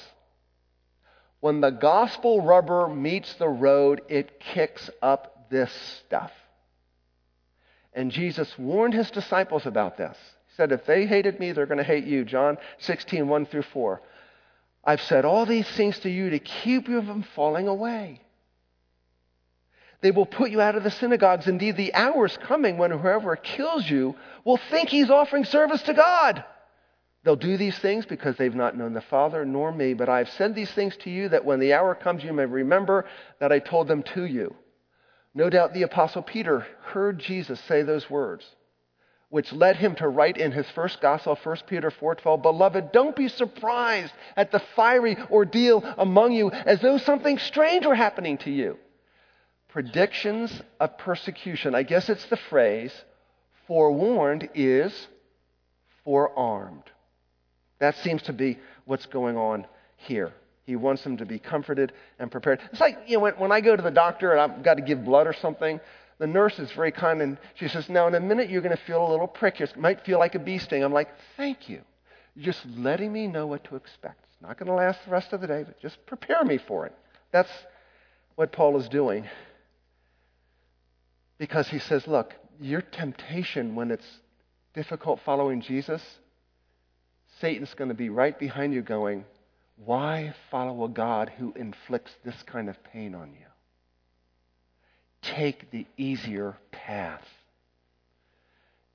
When 1.41 1.61
the 1.61 1.69
gospel 1.69 2.41
rubber 2.41 2.87
meets 2.87 3.35
the 3.35 3.47
road, 3.47 4.01
it 4.09 4.39
kicks 4.39 4.89
up 4.99 5.51
this 5.51 5.71
stuff. 6.07 6.31
And 7.93 8.09
Jesus 8.09 8.51
warned 8.57 8.95
his 8.95 9.11
disciples 9.11 9.67
about 9.67 9.95
this 9.97 10.17
He 10.47 10.55
said, 10.55 10.71
If 10.71 10.87
they 10.87 11.05
hated 11.05 11.39
me, 11.39 11.51
they're 11.51 11.67
going 11.67 11.77
to 11.77 11.83
hate 11.83 12.05
you. 12.05 12.25
John 12.25 12.57
16, 12.79 13.27
1 13.27 13.45
through 13.45 13.61
4. 13.61 14.01
I've 14.83 15.01
said 15.01 15.23
all 15.23 15.45
these 15.45 15.69
things 15.69 15.99
to 15.99 16.09
you 16.09 16.31
to 16.31 16.39
keep 16.39 16.89
you 16.89 17.03
from 17.03 17.21
falling 17.35 17.67
away. 17.67 18.21
They 20.01 20.11
will 20.11 20.25
put 20.25 20.51
you 20.51 20.61
out 20.61 20.75
of 20.75 20.83
the 20.83 20.91
synagogues. 20.91 21.47
Indeed, 21.47 21.75
the 21.75 21.93
hour 21.93 22.25
is 22.25 22.37
coming 22.37 22.77
when 22.77 22.91
whoever 22.91 23.35
kills 23.35 23.89
you 23.89 24.15
will 24.43 24.57
think 24.69 24.89
he's 24.89 25.09
offering 25.09 25.45
service 25.45 25.81
to 25.83 25.93
God. 25.93 26.43
They'll 27.23 27.35
do 27.35 27.57
these 27.57 27.77
things 27.79 28.05
because 28.05 28.37
they've 28.37 28.53
not 28.53 28.77
known 28.77 28.93
the 28.93 29.01
Father 29.01 29.43
nor 29.43 29.71
me. 29.71 29.93
But 29.93 30.07
I've 30.07 30.29
said 30.29 30.53
these 30.53 30.71
things 30.71 30.95
to 30.97 31.09
you 31.09 31.29
that 31.29 31.45
when 31.45 31.59
the 31.59 31.73
hour 31.73 31.95
comes, 31.95 32.23
you 32.23 32.31
may 32.31 32.45
remember 32.45 33.05
that 33.39 33.51
I 33.51 33.59
told 33.59 33.87
them 33.87 34.03
to 34.13 34.23
you. 34.23 34.55
No 35.33 35.49
doubt 35.49 35.73
the 35.73 35.83
Apostle 35.83 36.21
Peter 36.21 36.65
heard 36.83 37.19
Jesus 37.19 37.59
say 37.61 37.81
those 37.81 38.09
words 38.09 38.45
which 39.29 39.51
led 39.51 39.75
him 39.75 39.93
to 39.95 40.07
write 40.07 40.37
in 40.37 40.51
his 40.51 40.69
first 40.71 41.01
gospel 41.01 41.37
1 41.43 41.57
peter 41.67 41.91
4.12 41.91 42.41
beloved 42.41 42.91
don't 42.91 43.15
be 43.15 43.27
surprised 43.27 44.13
at 44.37 44.51
the 44.51 44.61
fiery 44.75 45.17
ordeal 45.29 45.83
among 45.97 46.31
you 46.31 46.49
as 46.49 46.79
though 46.79 46.97
something 46.97 47.37
strange 47.37 47.85
were 47.85 47.95
happening 47.95 48.37
to 48.37 48.49
you 48.49 48.77
predictions 49.69 50.61
of 50.79 50.97
persecution 50.97 51.75
i 51.75 51.83
guess 51.83 52.09
it's 52.09 52.25
the 52.25 52.37
phrase 52.49 52.93
forewarned 53.67 54.49
is 54.55 55.07
forearmed 56.03 56.83
that 57.79 57.95
seems 57.97 58.21
to 58.21 58.33
be 58.33 58.57
what's 58.85 59.05
going 59.05 59.37
on 59.37 59.65
here 59.97 60.31
he 60.65 60.75
wants 60.75 61.03
them 61.03 61.17
to 61.17 61.25
be 61.25 61.39
comforted 61.39 61.91
and 62.19 62.31
prepared 62.31 62.59
it's 62.71 62.81
like 62.81 62.97
you 63.07 63.17
know 63.17 63.23
when, 63.23 63.33
when 63.33 63.51
i 63.51 63.61
go 63.61 63.75
to 63.75 63.83
the 63.83 63.91
doctor 63.91 64.31
and 64.31 64.39
i've 64.39 64.63
got 64.63 64.75
to 64.75 64.81
give 64.81 65.03
blood 65.03 65.27
or 65.27 65.33
something 65.33 65.79
the 66.19 66.27
nurse 66.27 66.57
is 66.57 66.71
very 66.71 66.91
kind 66.91 67.21
and 67.21 67.37
she 67.55 67.67
says, 67.67 67.89
Now, 67.89 68.07
in 68.07 68.15
a 68.15 68.19
minute, 68.19 68.49
you're 68.49 68.61
going 68.61 68.75
to 68.75 68.83
feel 68.83 69.07
a 69.07 69.11
little 69.11 69.27
prick. 69.27 69.61
It 69.61 69.77
might 69.77 70.03
feel 70.03 70.19
like 70.19 70.35
a 70.35 70.39
bee 70.39 70.57
sting. 70.57 70.83
I'm 70.83 70.93
like, 70.93 71.09
Thank 71.35 71.69
you. 71.69 71.81
You're 72.35 72.53
just 72.53 72.65
letting 72.75 73.11
me 73.11 73.27
know 73.27 73.47
what 73.47 73.63
to 73.65 73.75
expect. 73.75 74.23
It's 74.23 74.41
not 74.41 74.57
going 74.57 74.67
to 74.67 74.73
last 74.73 74.99
the 75.05 75.11
rest 75.11 75.33
of 75.33 75.41
the 75.41 75.47
day, 75.47 75.63
but 75.63 75.79
just 75.79 76.03
prepare 76.05 76.43
me 76.43 76.57
for 76.57 76.85
it. 76.85 76.93
That's 77.31 77.49
what 78.35 78.51
Paul 78.51 78.79
is 78.79 78.87
doing. 78.87 79.25
Because 81.37 81.67
he 81.67 81.79
says, 81.79 82.07
Look, 82.07 82.33
your 82.59 82.81
temptation 82.81 83.75
when 83.75 83.91
it's 83.91 84.19
difficult 84.73 85.19
following 85.25 85.61
Jesus, 85.61 86.01
Satan's 87.39 87.73
going 87.73 87.89
to 87.89 87.95
be 87.95 88.09
right 88.09 88.37
behind 88.37 88.73
you 88.73 88.81
going, 88.81 89.25
Why 89.83 90.33
follow 90.49 90.83
a 90.85 90.89
God 90.89 91.31
who 91.37 91.53
inflicts 91.55 92.11
this 92.23 92.41
kind 92.43 92.69
of 92.69 92.83
pain 92.83 93.13
on 93.15 93.33
you? 93.33 93.47
take 95.35 95.71
the 95.71 95.85
easier 95.97 96.57
path. 96.71 97.23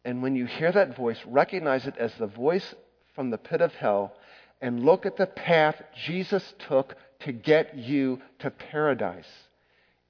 And 0.05 0.23
when 0.23 0.35
you 0.35 0.47
hear 0.47 0.73
that 0.73 0.97
voice, 0.97 1.19
recognize 1.27 1.87
it 1.87 1.97
as 1.99 2.13
the 2.15 2.27
voice 2.27 2.75
from 3.15 3.31
the 3.31 3.39
pit 3.39 3.61
of 3.61 3.75
hell 3.75 4.15
and 4.61 4.85
look 4.85 5.07
at 5.07 5.17
the 5.17 5.27
path 5.27 5.81
Jesus 6.07 6.55
took 6.69 6.95
to 7.21 7.33
get 7.33 7.77
you 7.77 8.21
to 8.41 8.51
paradise. 8.51 9.29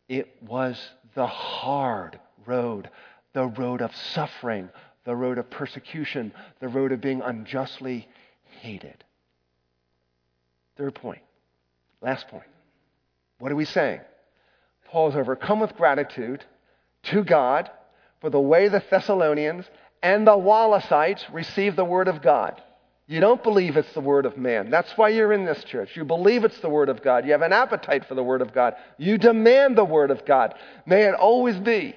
It 0.09 0.29
was 0.43 0.79
the 1.15 1.27
hard 1.27 2.19
road, 2.47 2.91
the 3.33 3.47
road 3.47 3.83
of 3.83 3.95
suffering, 3.95 4.69
the 5.05 5.17
road 5.17 5.39
of 5.39 5.51
persecution, 5.51 6.33
the 6.61 6.69
road 6.69 6.93
of 6.93 7.01
being 7.01 7.23
unjustly 7.23 8.09
hated. 8.61 9.05
Third 10.77 10.95
point, 10.95 11.23
last 12.01 12.29
point. 12.29 12.47
What 13.39 13.53
are 13.53 13.57
we 13.57 13.65
saying? 13.65 14.01
Paul 14.87 15.09
is 15.09 15.17
overcome 15.17 15.61
with 15.61 15.77
gratitude 15.77 16.45
to 17.05 17.25
God 17.25 17.71
for 18.21 18.31
the 18.31 18.41
way 18.41 18.69
the 18.69 18.83
Thessalonians 18.89 19.65
and 20.03 20.27
the 20.27 20.37
Wallasites 20.37 21.25
received 21.33 21.77
the 21.77 21.85
Word 21.85 22.09
of 22.09 22.23
God. 22.23 22.61
You 23.07 23.21
don't 23.21 23.43
believe 23.43 23.77
it's 23.77 23.93
the 23.95 24.01
Word 24.01 24.27
of 24.27 24.37
man. 24.39 24.71
That's 24.71 24.93
why 24.97 25.09
you're 25.09 25.33
in 25.33 25.45
this 25.45 25.65
church. 25.65 25.97
You 25.97 26.05
believe 26.05 26.45
it's 26.45 26.61
the 26.61 26.69
Word 26.69 26.89
of 26.89 27.03
God. 27.03 27.27
You 27.27 27.33
have 27.33 27.43
an 27.43 27.53
appetite 27.53 28.07
for 28.07 28.15
the 28.15 28.23
Word 28.23 28.41
of 28.41 28.55
God. 28.55 28.75
You 28.97 29.19
demand 29.19 29.77
the 29.77 29.85
Word 29.85 30.11
of 30.11 30.25
God. 30.25 30.55
May 30.87 31.03
it 31.03 31.15
always 31.15 31.59
be. 31.59 31.97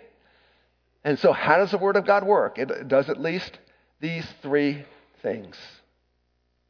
And 1.04 1.20
so, 1.20 1.32
how 1.32 1.58
does 1.58 1.72
the 1.72 1.78
Word 1.78 1.96
of 1.96 2.08
God 2.08 2.26
work? 2.26 2.58
It 2.58 2.88
does 2.88 3.10
at 3.10 3.22
least 3.22 3.60
these 4.02 4.26
three 4.42 4.84
things 5.22 5.56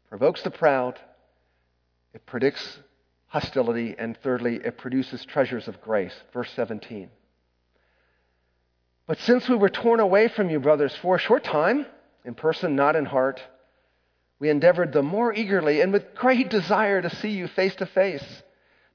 provokes 0.10 0.42
the 0.44 0.52
proud, 0.52 0.98
it 2.14 2.26
predicts 2.26 2.80
hostility, 3.28 3.96
and 3.98 4.18
thirdly, 4.24 4.62
it 4.64 4.78
produces 4.78 5.26
treasures 5.26 5.68
of 5.68 5.82
grace. 5.82 6.14
Verse 6.32 6.50
17. 6.56 7.10
But 9.08 9.20
since 9.20 9.50
we 9.50 9.58
were 9.58 9.68
torn 9.68 10.00
away 10.00 10.30
from 10.30 10.50
you, 10.50 10.62
brothers, 10.62 10.96
for 11.02 11.18
a 11.18 11.20
short 11.20 11.44
time, 11.44 11.86
in 12.24 12.34
person, 12.34 12.78
not 12.78 12.96
in 12.96 13.04
heart, 13.04 13.42
we 14.46 14.52
endeavored 14.52 14.94
the 14.94 15.02
more 15.02 15.34
eagerly 15.34 15.82
and 15.82 15.92
with 15.92 16.14
great 16.14 16.52
desire 16.52 17.02
to 17.02 17.10
see 17.16 17.30
you 17.30 17.48
face 17.48 17.74
to 17.78 17.88
face, 17.88 18.44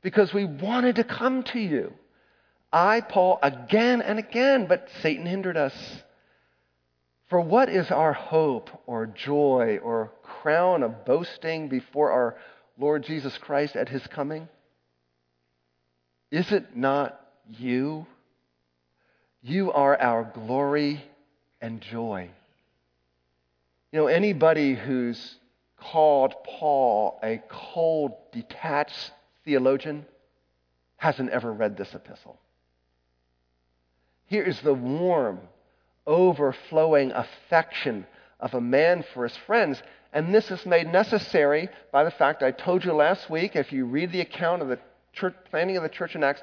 because 0.01 0.33
we 0.33 0.45
wanted 0.45 0.95
to 0.95 1.03
come 1.03 1.43
to 1.43 1.59
you. 1.59 1.93
I, 2.73 3.01
Paul, 3.01 3.41
again 3.43 4.01
and 4.01 4.21
again, 4.21 4.67
but 4.69 4.87
Satan 5.03 5.27
hindered 5.27 5.57
us. 5.57 5.75
For 7.31 7.41
what 7.41 7.69
is 7.69 7.91
our 7.91 8.13
hope 8.13 8.71
or 8.87 9.07
joy 9.07 9.81
or 9.83 10.13
crown 10.23 10.85
of 10.85 11.05
boasting 11.05 11.69
before 11.69 12.13
our 12.13 12.37
Lord 12.79 13.03
Jesus 13.03 13.37
Christ 13.37 13.75
at 13.75 13.89
his 13.89 14.07
coming? 14.07 14.49
Is 16.31 16.53
it 16.53 16.77
not 16.77 17.21
you? 17.59 18.07
You 19.43 19.73
are 19.73 20.01
our 20.01 20.31
glory 20.33 21.03
and 21.61 21.81
joy. 21.81 22.31
You 23.93 23.99
know, 23.99 24.07
anybody 24.07 24.77
who's 24.77 25.35
called 25.81 26.35
Paul 26.45 27.19
a 27.23 27.43
cold, 27.49 28.13
detached 28.33 29.13
theologian 29.45 30.07
hasn't 30.97 31.31
ever 31.31 31.53
read 31.53 31.77
this 31.77 31.95
epistle. 31.95 32.39
Here 34.27 34.45
is 34.45 34.61
the 34.61 34.75
warm, 34.75 35.41
overflowing 36.07 37.11
affection 37.13 38.07
of 38.39 38.55
a 38.55 38.61
man 38.61 39.05
for 39.13 39.25
his 39.25 39.37
friends. 39.39 39.83
And 40.13 40.35
this 40.35 40.51
is 40.51 40.65
made 40.67 40.93
necessary 40.93 41.69
by 41.93 42.05
the 42.05 42.11
fact 42.11 42.43
I 42.43 42.51
told 42.51 42.85
you 42.85 42.93
last 42.93 43.31
week, 43.31 43.57
if 43.57 43.73
you 43.73 43.87
read 43.87 44.13
the 44.13 44.21
account 44.21 44.63
of 44.63 44.69
the 44.69 44.79
church, 45.13 45.35
planning 45.51 45.77
of 45.77 45.83
the 45.83 45.89
church 45.89 46.15
in 46.15 46.23
Acts, 46.23 46.43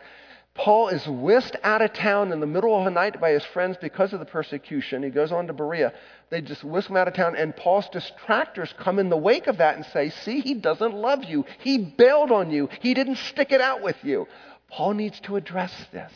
Paul 0.57 0.87
is 0.89 1.07
whisked 1.07 1.55
out 1.63 1.83
of 1.83 1.93
town 1.93 2.31
in 2.31 2.39
the 2.39 2.47
middle 2.47 2.75
of 2.75 2.83
the 2.83 2.91
night 2.91 3.21
by 3.21 3.31
his 3.31 3.45
friends 3.45 3.77
because 3.79 4.11
of 4.11 4.19
the 4.19 4.25
persecution. 4.25 5.03
He 5.03 5.11
goes 5.11 5.31
on 5.31 5.45
to 5.47 5.53
Berea. 5.53 5.93
They 6.31 6.41
just 6.41 6.63
whisk 6.63 6.89
him 6.89 6.97
out 6.97 7.07
of 7.07 7.13
town, 7.13 7.35
and 7.35 7.55
Paul's 7.55 7.87
distractors 7.89 8.75
come 8.75 8.97
in 8.97 9.09
the 9.09 9.17
wake 9.17 9.45
of 9.45 9.59
that 9.59 9.75
and 9.75 9.85
say, 9.85 10.09
See, 10.09 10.39
he 10.39 10.55
doesn't 10.55 10.95
love 10.95 11.23
you. 11.23 11.45
He 11.59 11.77
bailed 11.77 12.31
on 12.31 12.49
you. 12.49 12.69
He 12.81 12.95
didn't 12.95 13.17
stick 13.17 13.51
it 13.51 13.61
out 13.61 13.83
with 13.83 13.97
you. 14.03 14.27
Paul 14.67 14.95
needs 14.95 15.19
to 15.21 15.35
address 15.35 15.73
this. 15.91 16.11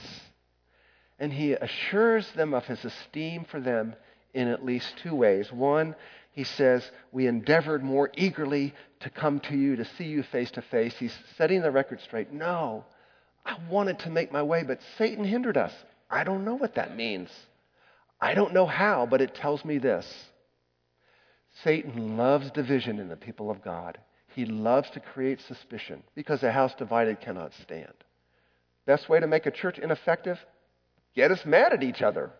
And 1.19 1.31
he 1.31 1.53
assures 1.53 2.29
them 2.31 2.55
of 2.55 2.65
his 2.65 2.83
esteem 2.83 3.45
for 3.45 3.59
them 3.59 3.95
in 4.33 4.47
at 4.47 4.65
least 4.65 4.97
two 5.03 5.13
ways. 5.13 5.51
One, 5.51 5.95
he 6.31 6.45
says, 6.45 6.89
We 7.11 7.27
endeavored 7.27 7.83
more 7.83 8.09
eagerly 8.15 8.73
to 9.01 9.11
come 9.11 9.39
to 9.41 9.55
you, 9.55 9.75
to 9.75 9.85
see 9.85 10.05
you 10.05 10.23
face 10.23 10.49
to 10.51 10.63
face. 10.63 10.95
He's 10.97 11.15
setting 11.37 11.61
the 11.61 11.69
record 11.69 12.01
straight. 12.01 12.33
No. 12.33 12.85
I 13.45 13.57
wanted 13.69 13.99
to 13.99 14.09
make 14.09 14.31
my 14.31 14.43
way, 14.43 14.63
but 14.63 14.79
Satan 14.97 15.23
hindered 15.23 15.57
us. 15.57 15.73
I 16.09 16.23
don't 16.23 16.45
know 16.45 16.55
what 16.55 16.75
that 16.75 16.95
means. 16.95 17.29
I 18.19 18.33
don't 18.33 18.53
know 18.53 18.65
how, 18.65 19.07
but 19.09 19.21
it 19.21 19.33
tells 19.33 19.65
me 19.65 19.77
this 19.77 20.05
Satan 21.63 22.17
loves 22.17 22.51
division 22.51 22.99
in 22.99 23.09
the 23.09 23.15
people 23.15 23.49
of 23.49 23.63
God. 23.63 23.97
He 24.35 24.45
loves 24.45 24.89
to 24.91 24.99
create 24.99 25.41
suspicion 25.41 26.03
because 26.15 26.43
a 26.43 26.51
house 26.51 26.73
divided 26.75 27.19
cannot 27.19 27.53
stand. 27.61 27.93
Best 28.85 29.09
way 29.09 29.19
to 29.19 29.27
make 29.27 29.45
a 29.45 29.51
church 29.51 29.77
ineffective? 29.77 30.39
Get 31.15 31.31
us 31.31 31.45
mad 31.45 31.73
at 31.73 31.83
each 31.83 32.01
other. 32.01 32.31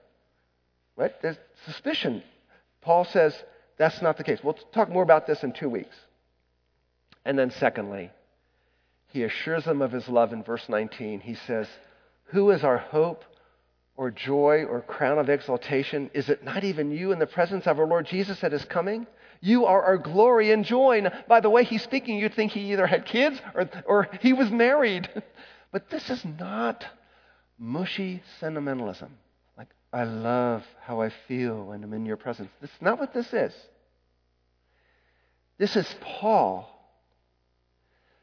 Right? 0.96 1.12
There's 1.22 1.38
suspicion. 1.66 2.24
Paul 2.82 3.06
says 3.06 3.36
that's 3.78 4.02
not 4.02 4.18
the 4.18 4.24
case. 4.24 4.40
We'll 4.44 4.54
talk 4.54 4.90
more 4.90 5.04
about 5.04 5.28
this 5.28 5.44
in 5.44 5.54
two 5.54 5.70
weeks. 5.70 5.96
And 7.26 7.38
then, 7.38 7.52
secondly, 7.52 8.12
he 9.12 9.24
assures 9.24 9.66
them 9.66 9.82
of 9.82 9.92
his 9.92 10.08
love 10.08 10.34
in 10.34 10.44
verse 10.44 10.68
19. 10.70 11.20
He 11.20 11.36
says, 11.36 11.68
Who 12.26 12.52
is 12.52 12.64
our 12.64 12.78
hope 12.78 13.24
or 13.96 14.10
joy 14.10 14.64
or 14.64 14.82
crown 14.82 15.20
of 15.20 15.30
exaltation? 15.30 16.10
Is 16.14 16.30
it 16.30 16.44
not 16.44 16.64
even 16.64 16.92
you 16.92 17.12
in 17.12 17.20
the 17.20 17.28
presence 17.28 17.68
of 17.68 17.80
our 17.80 17.88
Lord 17.88 18.06
Jesus 18.06 18.44
at 18.44 18.54
his 18.54 18.66
coming? 18.66 19.06
You 19.42 19.66
are 19.66 19.82
our 19.82 19.98
glory 19.98 20.52
and 20.52 20.64
joy. 20.64 21.04
By 21.28 21.42
the 21.42 21.50
way 21.50 21.64
he's 21.64 21.84
speaking, 21.84 22.18
you'd 22.18 22.34
think 22.34 22.52
he 22.52 22.72
either 22.72 22.88
had 22.88 23.06
kids 23.06 23.42
or, 23.54 23.70
or 23.86 24.08
he 24.22 24.34
was 24.34 24.50
married. 24.50 25.10
But 25.74 25.90
this 25.90 26.10
is 26.10 26.26
not 26.26 26.86
mushy 27.58 28.22
sentimentalism. 28.42 29.10
Like, 29.58 29.70
I 29.94 30.04
love 30.04 30.66
how 30.82 31.00
I 31.00 31.14
feel 31.30 31.64
when 31.64 31.82
I'm 31.82 31.94
in 31.94 32.06
your 32.06 32.18
presence. 32.18 32.50
This 32.60 32.70
is 32.72 32.82
not 32.82 33.00
what 33.00 33.14
this 33.14 33.34
is. 33.34 33.54
This 35.58 35.78
is 35.78 35.96
Paul 36.02 36.71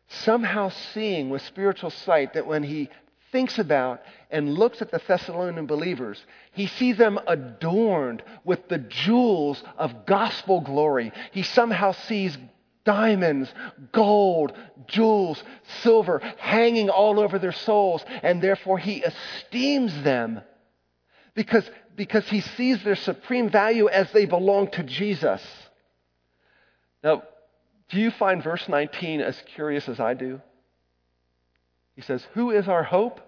somehow 0.09 0.71
seeing 0.95 1.31
with 1.31 1.43
spiritual 1.43 1.91
sight 1.91 2.35
that 2.35 2.47
when 2.47 2.63
he 2.63 2.89
thinks 3.31 3.59
about 3.59 4.01
and 4.31 4.55
looks 4.55 4.81
at 4.81 4.91
the 4.91 5.01
Thessalonian 5.07 5.67
believers, 5.67 6.25
he 6.53 6.67
sees 6.67 6.97
them 6.97 7.19
adorned 7.27 8.23
with 8.45 8.69
the 8.69 8.79
jewels 8.79 9.63
of 9.77 10.07
gospel 10.07 10.61
glory. 10.61 11.13
He 11.33 11.43
somehow 11.43 11.93
sees 11.93 12.37
diamonds, 12.85 13.53
gold, 13.93 14.57
jewels, 14.87 15.43
silver 15.83 16.21
hanging 16.39 16.89
all 16.89 17.21
over 17.21 17.39
their 17.39 17.53
souls, 17.53 18.03
and 18.23 18.41
therefore 18.41 18.79
he 18.79 19.03
esteems 19.03 20.03
them 20.03 20.41
because, 21.35 21.71
because 21.95 22.27
he 22.29 22.41
sees 22.41 22.83
their 22.83 22.97
supreme 22.97 23.51
value 23.51 23.89
as 23.89 24.11
they 24.13 24.25
belong 24.25 24.71
to 24.71 24.83
Jesus. 24.83 25.43
Now, 27.05 27.25
do 27.89 27.99
you 27.99 28.11
find 28.11 28.43
verse 28.43 28.69
19 28.69 29.21
as 29.21 29.43
curious 29.55 29.89
as 29.89 29.99
I 29.99 30.15
do? 30.15 30.41
He 31.97 32.03
says, 32.03 32.27
Who 32.35 32.51
is 32.51 32.69
our 32.69 32.83
hope, 32.83 33.21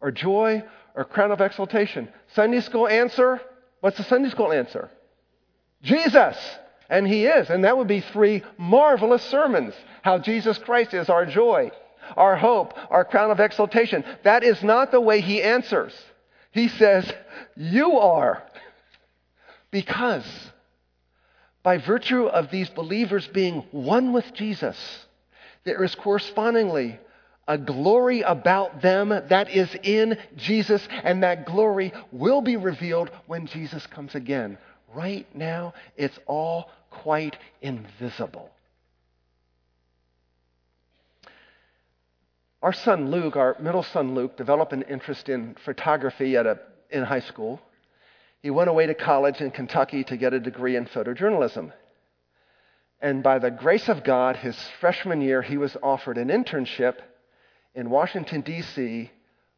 our 0.00 0.10
joy, 0.10 0.62
our 0.94 1.04
crown 1.04 1.32
of 1.32 1.40
exaltation? 1.40 2.08
Sunday 2.34 2.60
school 2.60 2.86
answer? 2.86 3.40
What's 3.80 3.96
the 3.96 4.04
Sunday 4.04 4.30
school 4.30 4.52
answer? 4.52 4.90
Jesus. 5.82 6.36
And 6.88 7.08
he 7.08 7.26
is. 7.26 7.48
And 7.48 7.64
that 7.64 7.76
would 7.78 7.88
be 7.88 8.00
three 8.00 8.42
marvelous 8.58 9.22
sermons. 9.24 9.74
How 10.02 10.18
Jesus 10.18 10.58
Christ 10.58 10.92
is 10.92 11.08
our 11.08 11.24
joy, 11.24 11.70
our 12.16 12.36
hope, 12.36 12.74
our 12.90 13.04
crown 13.04 13.30
of 13.30 13.40
exaltation. 13.40 14.04
That 14.22 14.44
is 14.44 14.62
not 14.62 14.90
the 14.90 15.00
way 15.00 15.20
he 15.20 15.42
answers. 15.42 15.94
He 16.52 16.68
says, 16.68 17.10
You 17.56 17.98
are. 17.98 18.42
Because 19.70 20.24
by 21.64 21.78
virtue 21.78 22.26
of 22.26 22.50
these 22.50 22.68
believers 22.68 23.26
being 23.26 23.64
one 23.72 24.12
with 24.12 24.32
Jesus, 24.34 24.76
there 25.64 25.82
is 25.82 25.94
correspondingly 25.96 27.00
a 27.48 27.58
glory 27.58 28.20
about 28.20 28.82
them 28.82 29.08
that 29.08 29.50
is 29.50 29.74
in 29.82 30.18
Jesus, 30.36 30.86
and 31.02 31.22
that 31.22 31.46
glory 31.46 31.92
will 32.12 32.40
be 32.42 32.56
revealed 32.56 33.10
when 33.26 33.46
Jesus 33.46 33.86
comes 33.86 34.14
again. 34.14 34.56
Right 34.94 35.26
now, 35.34 35.74
it's 35.96 36.18
all 36.26 36.70
quite 36.90 37.36
invisible. 37.60 38.50
Our 42.62 42.72
son 42.72 43.10
Luke, 43.10 43.36
our 43.36 43.56
middle 43.58 43.82
son 43.82 44.14
Luke, 44.14 44.36
developed 44.36 44.72
an 44.72 44.82
interest 44.82 45.28
in 45.28 45.54
photography 45.64 46.36
at 46.36 46.46
a, 46.46 46.60
in 46.90 47.04
high 47.04 47.20
school. 47.20 47.60
He 48.44 48.50
went 48.50 48.68
away 48.68 48.84
to 48.84 48.94
college 48.94 49.40
in 49.40 49.52
Kentucky 49.52 50.04
to 50.04 50.18
get 50.18 50.34
a 50.34 50.38
degree 50.38 50.76
in 50.76 50.84
photojournalism. 50.84 51.72
And 53.00 53.22
by 53.22 53.38
the 53.38 53.50
grace 53.50 53.88
of 53.88 54.04
God, 54.04 54.36
his 54.36 54.68
freshman 54.80 55.22
year, 55.22 55.40
he 55.40 55.56
was 55.56 55.78
offered 55.82 56.18
an 56.18 56.28
internship 56.28 56.96
in 57.74 57.88
Washington, 57.88 58.42
D.C. 58.42 59.10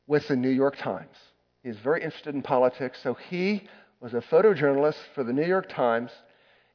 with 0.06 0.28
the 0.28 0.36
New 0.36 0.50
York 0.50 0.76
Times. 0.76 1.16
He's 1.64 1.78
very 1.78 2.04
interested 2.04 2.36
in 2.36 2.42
politics, 2.42 3.00
so 3.02 3.14
he 3.14 3.68
was 3.98 4.14
a 4.14 4.20
photojournalist 4.20 5.00
for 5.16 5.24
the 5.24 5.32
New 5.32 5.44
York 5.44 5.68
Times 5.68 6.12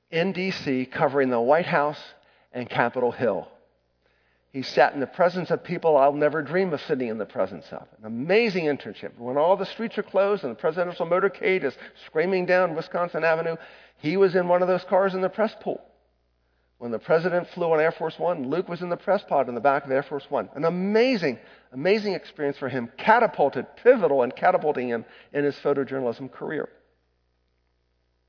in 0.09 0.33
D.C., 0.33 0.87
covering 0.87 1.29
the 1.29 1.39
White 1.39 1.65
House 1.65 2.03
and 2.51 2.69
Capitol 2.69 3.13
Hill. 3.13 3.47
He 4.51 4.63
sat 4.63 4.93
in 4.93 4.99
the 4.99 5.07
presence 5.07 5.49
of 5.49 5.63
people 5.63 5.95
I'll 5.95 6.11
never 6.11 6.41
dream 6.41 6.73
of 6.73 6.81
sitting 6.81 7.07
in 7.07 7.17
the 7.17 7.25
presence 7.25 7.65
of. 7.71 7.87
An 7.99 8.05
amazing 8.05 8.65
internship. 8.65 9.17
When 9.17 9.37
all 9.37 9.55
the 9.55 9.65
streets 9.65 9.97
are 9.97 10.03
closed 10.03 10.43
and 10.43 10.51
the 10.51 10.59
presidential 10.59 11.05
motorcade 11.05 11.63
is 11.63 11.77
screaming 12.05 12.45
down 12.45 12.75
Wisconsin 12.75 13.23
Avenue, 13.23 13.55
he 13.97 14.17
was 14.17 14.35
in 14.35 14.49
one 14.49 14.61
of 14.61 14.67
those 14.67 14.83
cars 14.83 15.13
in 15.13 15.21
the 15.21 15.29
press 15.29 15.55
pool. 15.61 15.81
When 16.79 16.91
the 16.91 16.99
president 16.99 17.47
flew 17.49 17.71
on 17.71 17.79
Air 17.79 17.91
Force 17.91 18.19
One, 18.19 18.49
Luke 18.49 18.67
was 18.67 18.81
in 18.81 18.89
the 18.89 18.97
press 18.97 19.23
pod 19.23 19.47
in 19.47 19.55
the 19.55 19.61
back 19.61 19.85
of 19.85 19.91
Air 19.91 20.03
Force 20.03 20.25
One. 20.29 20.49
An 20.53 20.65
amazing, 20.65 21.39
amazing 21.71 22.13
experience 22.13 22.57
for 22.57 22.67
him, 22.67 22.89
catapulted, 22.97 23.67
pivotal 23.77 24.23
and 24.23 24.35
catapulting 24.35 24.89
him 24.89 25.05
in 25.31 25.45
his 25.45 25.55
photojournalism 25.57 26.29
career. 26.29 26.67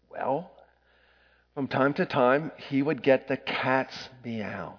Well, 0.09 0.53
from 1.55 1.67
time 1.67 1.95
to 1.95 2.07
time, 2.07 2.53
he 2.69 2.81
would 2.81 3.03
get 3.03 3.27
the 3.27 3.39
cat's 3.39 4.09
meow 4.25 4.79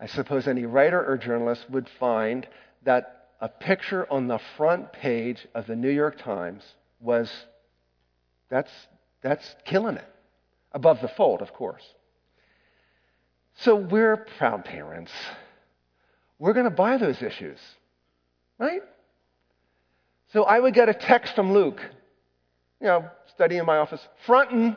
I 0.00 0.06
suppose 0.06 0.48
any 0.48 0.64
writer 0.64 1.04
or 1.04 1.18
journalist 1.18 1.68
would 1.70 1.88
find 2.00 2.46
that 2.84 3.28
a 3.40 3.48
picture 3.48 4.10
on 4.10 4.26
the 4.26 4.40
front 4.56 4.92
page 4.92 5.46
of 5.54 5.66
the 5.66 5.76
New 5.76 5.90
York 5.90 6.18
Times 6.18 6.62
was 7.00 7.30
That's, 8.50 8.70
that's 9.22 9.54
killing 9.64 9.96
it. 9.96 10.04
Above 10.72 11.00
the 11.00 11.08
fold, 11.08 11.40
of 11.40 11.52
course. 11.52 11.82
So 13.56 13.76
we're 13.76 14.16
proud 14.38 14.64
parents. 14.64 15.12
We're 16.38 16.52
going 16.52 16.64
to 16.64 16.70
buy 16.70 16.96
those 16.96 17.22
issues, 17.22 17.58
right? 18.58 18.82
So 20.32 20.44
I 20.44 20.58
would 20.58 20.74
get 20.74 20.88
a 20.88 20.94
text 20.94 21.34
from 21.34 21.52
Luke, 21.52 21.80
you 22.80 22.86
know, 22.86 23.04
study 23.34 23.56
in 23.58 23.66
my 23.66 23.78
office, 23.78 24.00
frontin', 24.26 24.76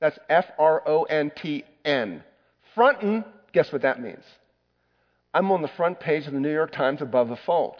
that's 0.00 0.18
F 0.28 0.46
R 0.58 0.82
O 0.86 1.04
N 1.04 1.32
T 1.34 1.64
N. 1.84 2.22
Frontin', 2.74 3.24
guess 3.54 3.72
what 3.72 3.80
that 3.82 4.02
means? 4.02 4.24
I'm 5.32 5.50
on 5.50 5.62
the 5.62 5.68
front 5.68 5.98
page 5.98 6.26
of 6.26 6.34
the 6.34 6.40
New 6.40 6.52
York 6.52 6.72
Times 6.72 7.00
above 7.00 7.28
the 7.28 7.36
fold. 7.36 7.76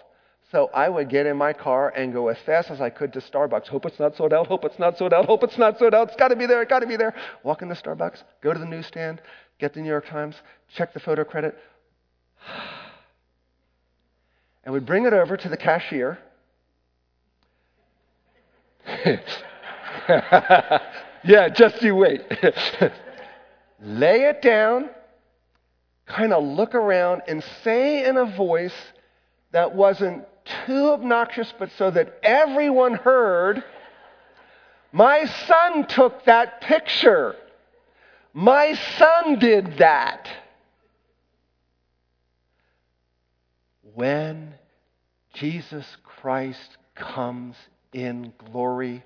So 0.51 0.71
I 0.73 0.89
would 0.89 1.09
get 1.09 1.27
in 1.27 1.37
my 1.37 1.53
car 1.53 1.91
and 1.91 2.13
go 2.13 2.29
as 2.29 2.39
fast 2.47 2.71
as 2.71 2.81
I 2.81 2.89
could 2.89 3.13
to 3.15 3.21
Starbucks. 3.21 3.67
Hope 3.67 3.87
it's 3.87 3.99
not 3.99 4.17
sold 4.17 4.33
out. 4.33 4.47
Hope 4.47 4.65
it's 4.65 4.79
not 4.79 4.97
sold 4.97 5.13
out. 5.13 5.27
Hope 5.27 5.43
it's 5.43 5.59
not 5.59 5.79
sold 5.79 5.95
out. 5.95 6.09
It's 6.09 6.17
got 6.17 6.29
to 6.29 6.37
be 6.37 6.47
there. 6.47 6.63
It's 6.63 6.71
got 6.71 6.81
to 6.81 6.87
be 6.87 6.97
there. 6.97 7.15
Walk 7.43 7.63
into 7.63 7.75
Starbucks. 7.75 8.23
Go 8.41 8.53
to 8.53 8.59
the 8.59 8.67
newsstand. 8.67 9.21
Get 9.59 9.75
the 9.75 9.81
New 9.81 9.89
York 9.89 10.07
Times. 10.07 10.37
Check 10.75 10.95
the 10.95 11.01
photo 11.01 11.25
credit. 11.25 11.57
And 14.65 14.73
we'd 14.73 14.87
bring 14.87 15.07
it 15.07 15.13
over 15.13 15.37
to 15.37 15.49
the 15.49 15.57
cashier. 15.57 16.19
yeah, 21.25 21.49
just 21.49 21.83
you 21.83 21.97
wait. 21.97 22.23
Lay 23.83 24.23
it 24.23 24.41
down, 24.41 24.91
kind 26.07 26.33
of 26.33 26.45
look 26.45 26.75
around, 26.75 27.23
and 27.27 27.43
say 27.63 28.05
in 28.05 28.17
a 28.17 28.27
voice 28.37 28.75
that 29.53 29.75
wasn't 29.75 30.25
too 30.67 30.91
obnoxious, 30.91 31.53
but 31.59 31.71
so 31.79 31.91
that 31.91 32.19
everyone 32.23 32.95
heard, 32.95 33.65
My 34.93 35.25
son 35.25 35.87
took 35.87 36.25
that 36.27 36.61
picture. 36.61 37.35
My 38.33 38.75
son 38.97 39.39
did 39.39 39.79
that. 39.79 40.29
When 43.95 44.55
Jesus 45.35 45.85
Christ 46.05 46.77
comes 46.95 47.57
in 47.93 48.33
glory 48.51 49.03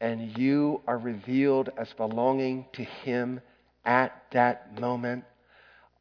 and 0.00 0.36
you 0.38 0.82
are 0.86 0.98
revealed 0.98 1.70
as 1.76 1.92
belonging 1.94 2.66
to 2.74 2.84
Him 2.84 3.40
at 3.84 4.22
that 4.32 4.80
moment, 4.80 5.24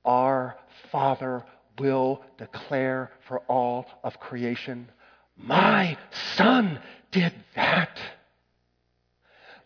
our 0.08 0.58
Father 0.92 1.44
will 1.78 2.24
declare 2.38 3.12
for 3.28 3.40
all 3.42 3.86
of 4.04 4.20
creation, 4.20 4.90
My 5.36 5.98
Son 6.36 6.80
did 7.12 7.34
that. 7.56 8.00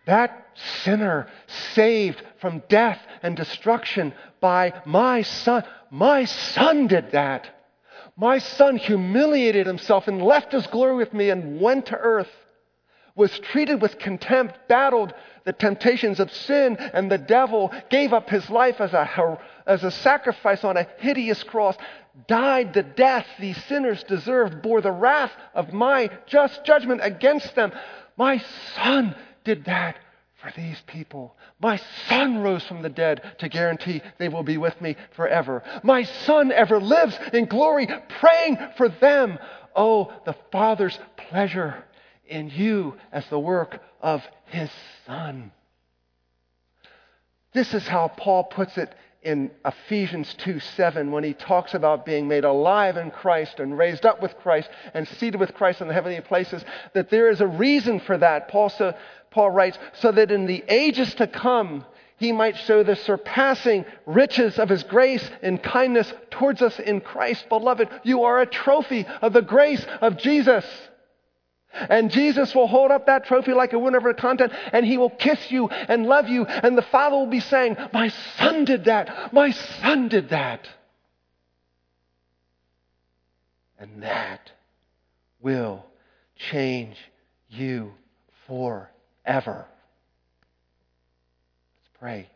That 0.05 0.47
sinner 0.83 1.27
saved 1.73 2.21
from 2.41 2.63
death 2.67 2.99
and 3.21 3.37
destruction 3.37 4.13
by 4.41 4.81
my 4.83 5.21
Son. 5.21 5.63
My 5.91 6.25
Son 6.25 6.87
did 6.87 7.11
that. 7.11 7.47
My 8.17 8.39
Son 8.39 8.75
humiliated 8.75 9.67
himself 9.67 10.07
and 10.07 10.21
left 10.21 10.51
his 10.51 10.67
glory 10.67 10.95
with 10.95 11.13
me 11.13 11.29
and 11.29 11.61
went 11.61 11.85
to 11.85 11.97
earth 11.97 12.29
was 13.15 13.37
treated 13.39 13.81
with 13.81 13.99
contempt, 13.99 14.57
battled 14.67 15.13
the 15.43 15.53
temptations 15.53 16.19
of 16.19 16.31
sin 16.31 16.77
and 16.77 17.11
the 17.11 17.17
devil, 17.17 17.71
gave 17.89 18.13
up 18.13 18.29
his 18.29 18.49
life 18.49 18.79
as 18.79 18.93
a, 18.93 19.39
as 19.65 19.83
a 19.83 19.91
sacrifice 19.91 20.63
on 20.63 20.77
a 20.77 20.87
hideous 20.99 21.43
cross, 21.43 21.75
died 22.27 22.73
the 22.73 22.83
death 22.83 23.25
these 23.39 23.61
sinners 23.65 24.03
deserved, 24.03 24.61
bore 24.61 24.81
the 24.81 24.91
wrath 24.91 25.31
of 25.53 25.73
my 25.73 26.09
just 26.27 26.63
judgment 26.65 27.01
against 27.03 27.55
them. 27.55 27.71
My 28.17 28.43
son 28.75 29.15
did 29.43 29.65
that 29.65 29.97
for 30.41 30.51
these 30.55 30.81
people. 30.87 31.35
My 31.59 31.79
son 32.07 32.39
rose 32.39 32.63
from 32.63 32.81
the 32.81 32.89
dead 32.89 33.35
to 33.39 33.49
guarantee 33.49 34.01
they 34.17 34.29
will 34.29 34.43
be 34.43 34.57
with 34.57 34.79
me 34.81 34.95
forever. 35.11 35.63
My 35.83 36.03
son 36.03 36.51
ever 36.51 36.79
lives 36.79 37.17
in 37.33 37.45
glory, 37.45 37.87
praying 38.19 38.57
for 38.75 38.89
them. 38.89 39.37
Oh, 39.75 40.11
the 40.25 40.35
Father's 40.51 40.97
pleasure 41.15 41.85
in 42.31 42.49
you 42.49 42.95
as 43.11 43.27
the 43.27 43.39
work 43.39 43.79
of 44.01 44.23
his 44.45 44.71
Son. 45.05 45.51
This 47.53 47.73
is 47.73 47.87
how 47.87 48.07
Paul 48.07 48.45
puts 48.45 48.77
it 48.77 48.95
in 49.21 49.51
Ephesians 49.63 50.33
2 50.39 50.59
7 50.59 51.11
when 51.11 51.23
he 51.23 51.33
talks 51.33 51.73
about 51.73 52.05
being 52.05 52.27
made 52.27 52.43
alive 52.43 52.97
in 52.97 53.11
Christ 53.11 53.59
and 53.59 53.77
raised 53.77 54.05
up 54.05 54.21
with 54.21 54.35
Christ 54.37 54.69
and 54.93 55.07
seated 55.07 55.39
with 55.39 55.53
Christ 55.53 55.81
in 55.81 55.87
the 55.87 55.93
heavenly 55.93 56.21
places, 56.21 56.63
that 56.93 57.09
there 57.09 57.29
is 57.29 57.41
a 57.41 57.47
reason 57.47 57.99
for 57.99 58.17
that. 58.17 58.47
Paul, 58.47 58.69
so, 58.69 58.95
Paul 59.29 59.51
writes, 59.51 59.77
so 59.93 60.11
that 60.11 60.31
in 60.31 60.47
the 60.47 60.63
ages 60.67 61.13
to 61.15 61.27
come, 61.27 61.85
he 62.17 62.31
might 62.31 62.57
show 62.57 62.83
the 62.83 62.95
surpassing 62.95 63.85
riches 64.05 64.57
of 64.57 64.69
his 64.69 64.83
grace 64.83 65.27
and 65.41 65.61
kindness 65.61 66.13
towards 66.29 66.61
us 66.61 66.79
in 66.79 67.01
Christ. 67.01 67.49
Beloved, 67.49 67.89
you 68.03 68.23
are 68.23 68.41
a 68.41 68.45
trophy 68.45 69.05
of 69.21 69.33
the 69.33 69.41
grace 69.41 69.85
of 70.01 70.17
Jesus. 70.17 70.65
And 71.73 72.11
Jesus 72.11 72.53
will 72.53 72.67
hold 72.67 72.91
up 72.91 73.05
that 73.05 73.25
trophy 73.25 73.53
like 73.53 73.73
a 73.73 73.79
winner 73.79 73.97
of 73.97 74.05
a 74.05 74.13
contest, 74.13 74.53
and 74.73 74.85
he 74.85 74.97
will 74.97 75.09
kiss 75.09 75.51
you 75.51 75.69
and 75.69 76.05
love 76.05 76.27
you. 76.27 76.45
And 76.45 76.77
the 76.77 76.81
Father 76.81 77.15
will 77.15 77.27
be 77.27 77.39
saying, 77.39 77.77
My 77.93 78.09
son 78.37 78.65
did 78.65 78.85
that. 78.85 79.33
My 79.33 79.51
son 79.51 80.09
did 80.09 80.29
that. 80.29 80.67
And 83.79 84.03
that 84.03 84.51
will 85.41 85.85
change 86.35 86.97
you 87.49 87.93
forever. 88.47 88.91
Let's 89.25 89.67
pray. 91.99 92.29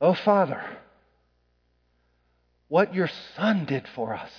Oh, 0.00 0.14
Father, 0.14 0.62
what 2.68 2.94
your 2.94 3.08
Son 3.36 3.64
did 3.64 3.86
for 3.94 4.14
us 4.14 4.30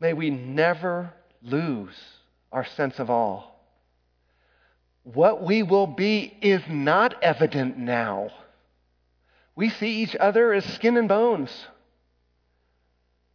May 0.00 0.12
we 0.12 0.30
never 0.30 1.12
lose 1.42 1.94
our 2.52 2.64
sense 2.64 2.98
of 2.98 3.10
awe. 3.10 3.42
What 5.02 5.42
we 5.42 5.62
will 5.62 5.86
be 5.86 6.36
is 6.40 6.62
not 6.68 7.22
evident 7.22 7.78
now. 7.78 8.30
We 9.56 9.70
see 9.70 10.02
each 10.02 10.14
other 10.14 10.52
as 10.52 10.64
skin 10.74 10.96
and 10.96 11.08
bones. 11.08 11.50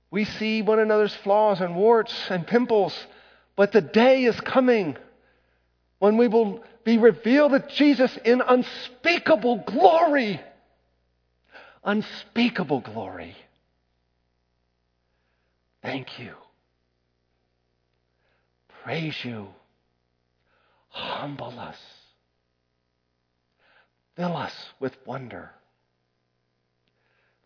We 0.10 0.26
see 0.26 0.62
one 0.62 0.80
another's 0.80 1.16
flaws 1.16 1.60
and 1.60 1.76
warts 1.76 2.14
and 2.30 2.46
pimples, 2.46 2.96
but 3.56 3.72
the 3.72 3.82
day 3.82 4.24
is 4.24 4.40
coming 4.42 4.96
when 6.00 6.18
we 6.18 6.28
will 6.28 6.64
be 6.84 6.98
revealed 6.98 7.52
to 7.54 7.66
Jesus 7.76 8.16
in 8.24 8.42
unspeakable 8.42 9.64
glory. 9.66 10.40
Unspeakable 11.84 12.82
glory. 12.82 13.36
Thank 15.82 16.20
you 16.20 16.36
praise 18.84 19.16
you. 19.24 19.48
Humble 20.90 21.60
us. 21.60 21.78
Fill 24.16 24.38
us 24.38 24.54
with 24.80 24.94
wonder. 25.06 25.52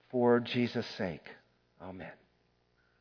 For 0.09 0.39
Jesus' 0.39 0.85
sake. 0.97 1.27
Amen. 1.81 2.11